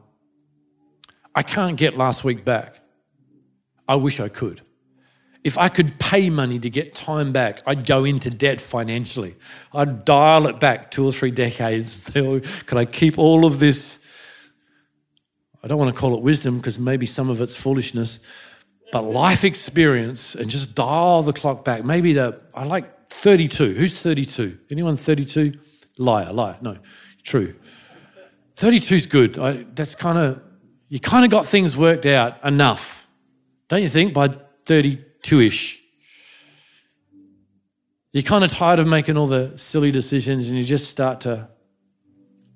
I 1.34 1.44
can't 1.44 1.78
get 1.78 1.96
last 1.96 2.26
week 2.26 2.44
back. 2.44 2.82
I 3.88 3.96
wish 3.96 4.20
I 4.20 4.28
could. 4.28 4.66
If 5.48 5.58
I 5.58 5.70
could 5.70 5.98
pay 5.98 6.30
money 6.30 6.60
to 6.60 6.70
get 6.70 6.94
time 6.94 7.32
back, 7.32 7.62
I'd 7.66 7.86
go 7.86 8.04
into 8.04 8.30
debt 8.30 8.60
financially. 8.60 9.38
I'd 9.74 10.04
dial 10.04 10.46
it 10.48 10.60
back 10.60 10.92
two 10.92 11.08
or 11.08 11.14
three 11.14 11.32
decades 11.32 11.94
and 11.94 12.14
say, 12.14 12.20
oh, 12.20 12.64
can 12.66 12.78
I 12.78 12.84
keep 12.84 13.18
all 13.18 13.46
of 13.46 13.58
this? 13.58 14.06
I 15.64 15.70
don't 15.70 15.78
want 15.78 15.96
to 15.96 15.98
call 15.98 16.16
it 16.18 16.22
wisdom 16.22 16.58
because 16.58 16.78
maybe 16.78 17.06
some 17.06 17.30
of 17.30 17.40
it's 17.40 17.56
foolishness, 17.56 18.20
but 18.92 19.06
life 19.06 19.46
experience 19.46 20.36
and 20.36 20.50
just 20.50 20.76
dial 20.76 21.22
the 21.24 21.32
clock 21.32 21.64
back. 21.64 21.86
Maybe 21.86 22.14
to, 22.16 22.42
I 22.54 22.66
like 22.66 23.08
32. 23.08 23.74
Who's 23.76 24.04
32? 24.04 24.60
Anyone 24.70 24.98
32? 24.98 25.54
Liar, 25.98 26.34
liar. 26.34 26.58
No, 26.60 26.78
true. 27.24 27.56
32 28.58 28.96
is 28.96 29.08
good. 29.08 29.40
I, 29.40 29.66
that's 29.74 29.96
kind 29.96 30.18
of 30.18 30.42
you 30.90 31.00
kind 31.00 31.24
of 31.24 31.32
got 31.32 31.46
things 31.46 31.78
worked 31.78 32.06
out 32.06 32.44
enough, 32.44 33.08
don't 33.70 33.82
you 33.82 33.88
think, 33.88 34.14
by 34.14 34.36
32 35.28 35.42
ish? 35.42 35.82
You're 38.13 38.24
kind 38.24 38.44
of 38.44 38.52
tired 38.52 38.80
of 38.80 38.88
making 38.88 39.18
all 39.18 39.28
the 39.28 39.58
silly 39.58 39.92
decisions 39.92 40.50
and 40.50 40.58
you 40.58 40.63
just 40.63 40.90
start 40.90 41.22
to 41.22 41.50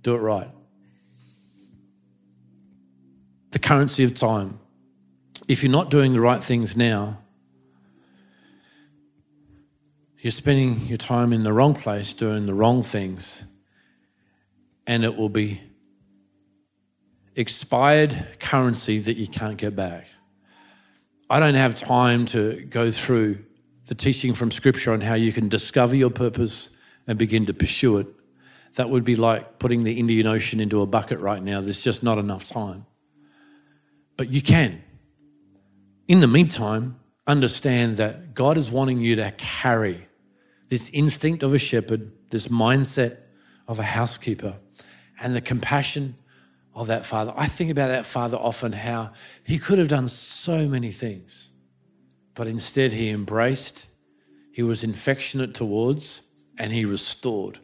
do 0.01 0.15
it 0.15 0.19
right. 0.19 0.49
The 3.51 3.59
currency 3.59 4.03
of 4.05 4.15
time. 4.15 4.59
If 5.47 5.63
you're 5.63 5.71
not 5.71 5.91
doing 5.91 6.13
the 6.13 6.21
right 6.21 6.41
things 6.41 6.77
now, 6.77 7.19
you're 10.19 10.31
spending 10.31 10.87
your 10.87 10.97
time 10.97 11.33
in 11.33 11.43
the 11.43 11.51
wrong 11.51 11.73
place 11.73 12.13
doing 12.13 12.45
the 12.45 12.53
wrong 12.53 12.83
things, 12.83 13.45
and 14.85 15.03
it 15.03 15.17
will 15.17 15.29
be 15.29 15.61
expired 17.35 18.37
currency 18.39 18.99
that 18.99 19.17
you 19.17 19.27
can't 19.27 19.57
get 19.57 19.75
back. 19.75 20.07
I 21.31 21.39
don't 21.39 21.55
have 21.55 21.75
time 21.75 22.25
to 22.25 22.65
go 22.65 22.91
through 22.91 23.45
the 23.85 23.95
teaching 23.95 24.33
from 24.33 24.51
Scripture 24.51 24.91
on 24.91 24.99
how 24.99 25.13
you 25.13 25.31
can 25.31 25.47
discover 25.47 25.95
your 25.95 26.09
purpose 26.09 26.71
and 27.07 27.17
begin 27.17 27.45
to 27.45 27.53
pursue 27.53 27.99
it. 27.99 28.07
That 28.75 28.89
would 28.89 29.05
be 29.05 29.15
like 29.15 29.57
putting 29.57 29.85
the 29.85 29.97
Indian 29.97 30.27
Ocean 30.27 30.59
into 30.59 30.81
a 30.81 30.85
bucket 30.85 31.19
right 31.19 31.41
now. 31.41 31.61
There's 31.61 31.85
just 31.85 32.03
not 32.03 32.17
enough 32.17 32.49
time. 32.49 32.85
But 34.17 34.33
you 34.33 34.41
can. 34.41 34.83
In 36.09 36.19
the 36.19 36.27
meantime, 36.27 36.99
understand 37.25 37.95
that 37.95 38.33
God 38.33 38.57
is 38.57 38.69
wanting 38.69 38.99
you 38.99 39.15
to 39.15 39.33
carry 39.37 40.09
this 40.67 40.89
instinct 40.89 41.43
of 41.43 41.53
a 41.53 41.57
shepherd, 41.57 42.11
this 42.29 42.49
mindset 42.49 43.19
of 43.69 43.79
a 43.79 43.83
housekeeper, 43.83 44.55
and 45.17 45.33
the 45.33 45.39
compassion 45.39 46.17
of 46.73 46.87
that 46.87 47.05
father. 47.05 47.33
I 47.35 47.47
think 47.47 47.69
about 47.69 47.87
that 47.87 48.05
father 48.05 48.37
often 48.37 48.71
how 48.71 49.11
he 49.43 49.57
could 49.57 49.77
have 49.77 49.87
done 49.87 50.07
so 50.07 50.67
many 50.67 50.91
things, 50.91 51.51
but 52.33 52.47
instead 52.47 52.93
he 52.93 53.09
embraced, 53.09 53.87
he 54.51 54.63
was 54.63 54.83
affectionate 54.83 55.53
towards, 55.53 56.23
and 56.57 56.71
he 56.71 56.85
restored 56.85 57.59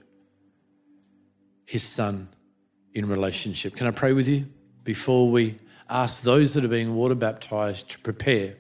his 1.66 1.84
son 1.84 2.30
in 2.94 3.08
relationship. 3.08 3.76
Can 3.76 3.88
I 3.88 3.92
pray 3.92 4.14
with 4.14 4.28
you 4.28 4.48
before 4.84 5.30
we 5.30 5.58
ask 5.90 6.24
those 6.24 6.54
that 6.54 6.66
are 6.66 6.70
being 6.70 6.96
water 6.96 7.16
baptized 7.16 7.92
to 7.92 8.00
prepare 8.00 8.56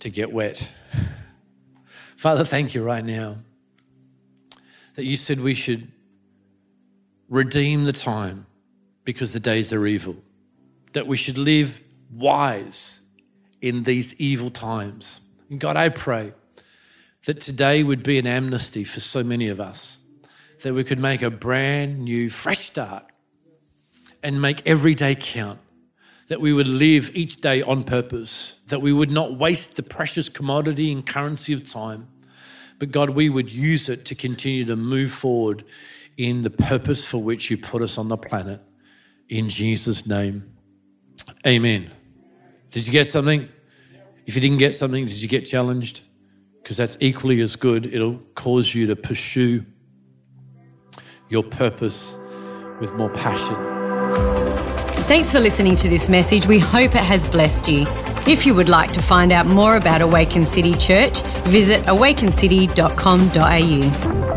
to 0.00 0.10
get 0.10 0.32
wet? 0.32 0.72
Father, 2.16 2.44
thank 2.44 2.74
you 2.74 2.82
right 2.82 3.04
now 3.04 3.38
that 4.94 5.04
you 5.04 5.16
said 5.16 5.40
we 5.40 5.54
should 5.54 5.90
redeem 7.28 7.84
the 7.84 7.92
time 7.92 8.46
because 9.04 9.32
the 9.32 9.40
days 9.40 9.72
are 9.72 9.86
evil, 9.86 10.16
that 10.92 11.06
we 11.06 11.16
should 11.16 11.38
live 11.38 11.80
wise 12.12 13.02
in 13.60 13.82
these 13.82 14.18
evil 14.20 14.50
times. 14.50 15.20
And 15.50 15.60
God, 15.60 15.76
I 15.76 15.88
pray 15.88 16.32
that 17.26 17.40
today 17.40 17.82
would 17.82 18.02
be 18.02 18.18
an 18.18 18.26
amnesty 18.26 18.84
for 18.84 19.00
so 19.00 19.22
many 19.22 19.48
of 19.48 19.60
us, 19.60 20.02
that 20.62 20.74
we 20.74 20.84
could 20.84 20.98
make 20.98 21.22
a 21.22 21.30
brand 21.30 22.00
new, 22.00 22.30
fresh 22.30 22.58
start 22.58 23.04
and 24.22 24.40
make 24.40 24.66
every 24.66 24.94
day 24.94 25.14
count, 25.14 25.60
that 26.28 26.40
we 26.40 26.52
would 26.52 26.68
live 26.68 27.10
each 27.14 27.40
day 27.40 27.62
on 27.62 27.84
purpose, 27.84 28.58
that 28.68 28.80
we 28.80 28.92
would 28.92 29.10
not 29.10 29.38
waste 29.38 29.76
the 29.76 29.82
precious 29.82 30.28
commodity 30.28 30.90
and 30.90 31.06
currency 31.06 31.52
of 31.52 31.68
time, 31.70 32.08
but 32.78 32.90
God, 32.90 33.10
we 33.10 33.28
would 33.28 33.52
use 33.52 33.88
it 33.88 34.04
to 34.06 34.14
continue 34.14 34.64
to 34.64 34.76
move 34.76 35.10
forward 35.10 35.64
in 36.16 36.42
the 36.42 36.50
purpose 36.50 37.06
for 37.06 37.18
which 37.18 37.50
you 37.50 37.58
put 37.58 37.82
us 37.82 37.98
on 37.98 38.08
the 38.08 38.16
planet 38.16 38.60
in 39.28 39.48
Jesus' 39.48 40.06
name. 40.06 40.50
Amen. 41.46 41.90
Did 42.70 42.86
you 42.86 42.92
get 42.92 43.06
something? 43.06 43.48
If 44.26 44.34
you 44.34 44.40
didn't 44.40 44.58
get 44.58 44.74
something, 44.74 45.06
did 45.06 45.22
you 45.22 45.28
get 45.28 45.42
challenged? 45.42 46.02
Because 46.62 46.76
that's 46.76 46.96
equally 47.00 47.40
as 47.40 47.56
good. 47.56 47.86
It'll 47.86 48.18
cause 48.34 48.74
you 48.74 48.86
to 48.88 48.96
pursue 48.96 49.64
your 51.28 51.42
purpose 51.42 52.18
with 52.80 52.92
more 52.94 53.10
passion. 53.10 53.54
Thanks 55.04 55.30
for 55.30 55.40
listening 55.40 55.76
to 55.76 55.88
this 55.88 56.08
message. 56.08 56.46
We 56.46 56.58
hope 56.58 56.94
it 56.94 57.04
has 57.04 57.26
blessed 57.26 57.68
you. 57.68 57.84
If 58.26 58.46
you 58.46 58.54
would 58.54 58.70
like 58.70 58.92
to 58.92 59.02
find 59.02 59.32
out 59.32 59.46
more 59.46 59.76
about 59.76 60.00
Awaken 60.00 60.44
City 60.44 60.74
Church, 60.74 61.20
visit 61.44 61.82
awakencity.com.au. 61.82 64.33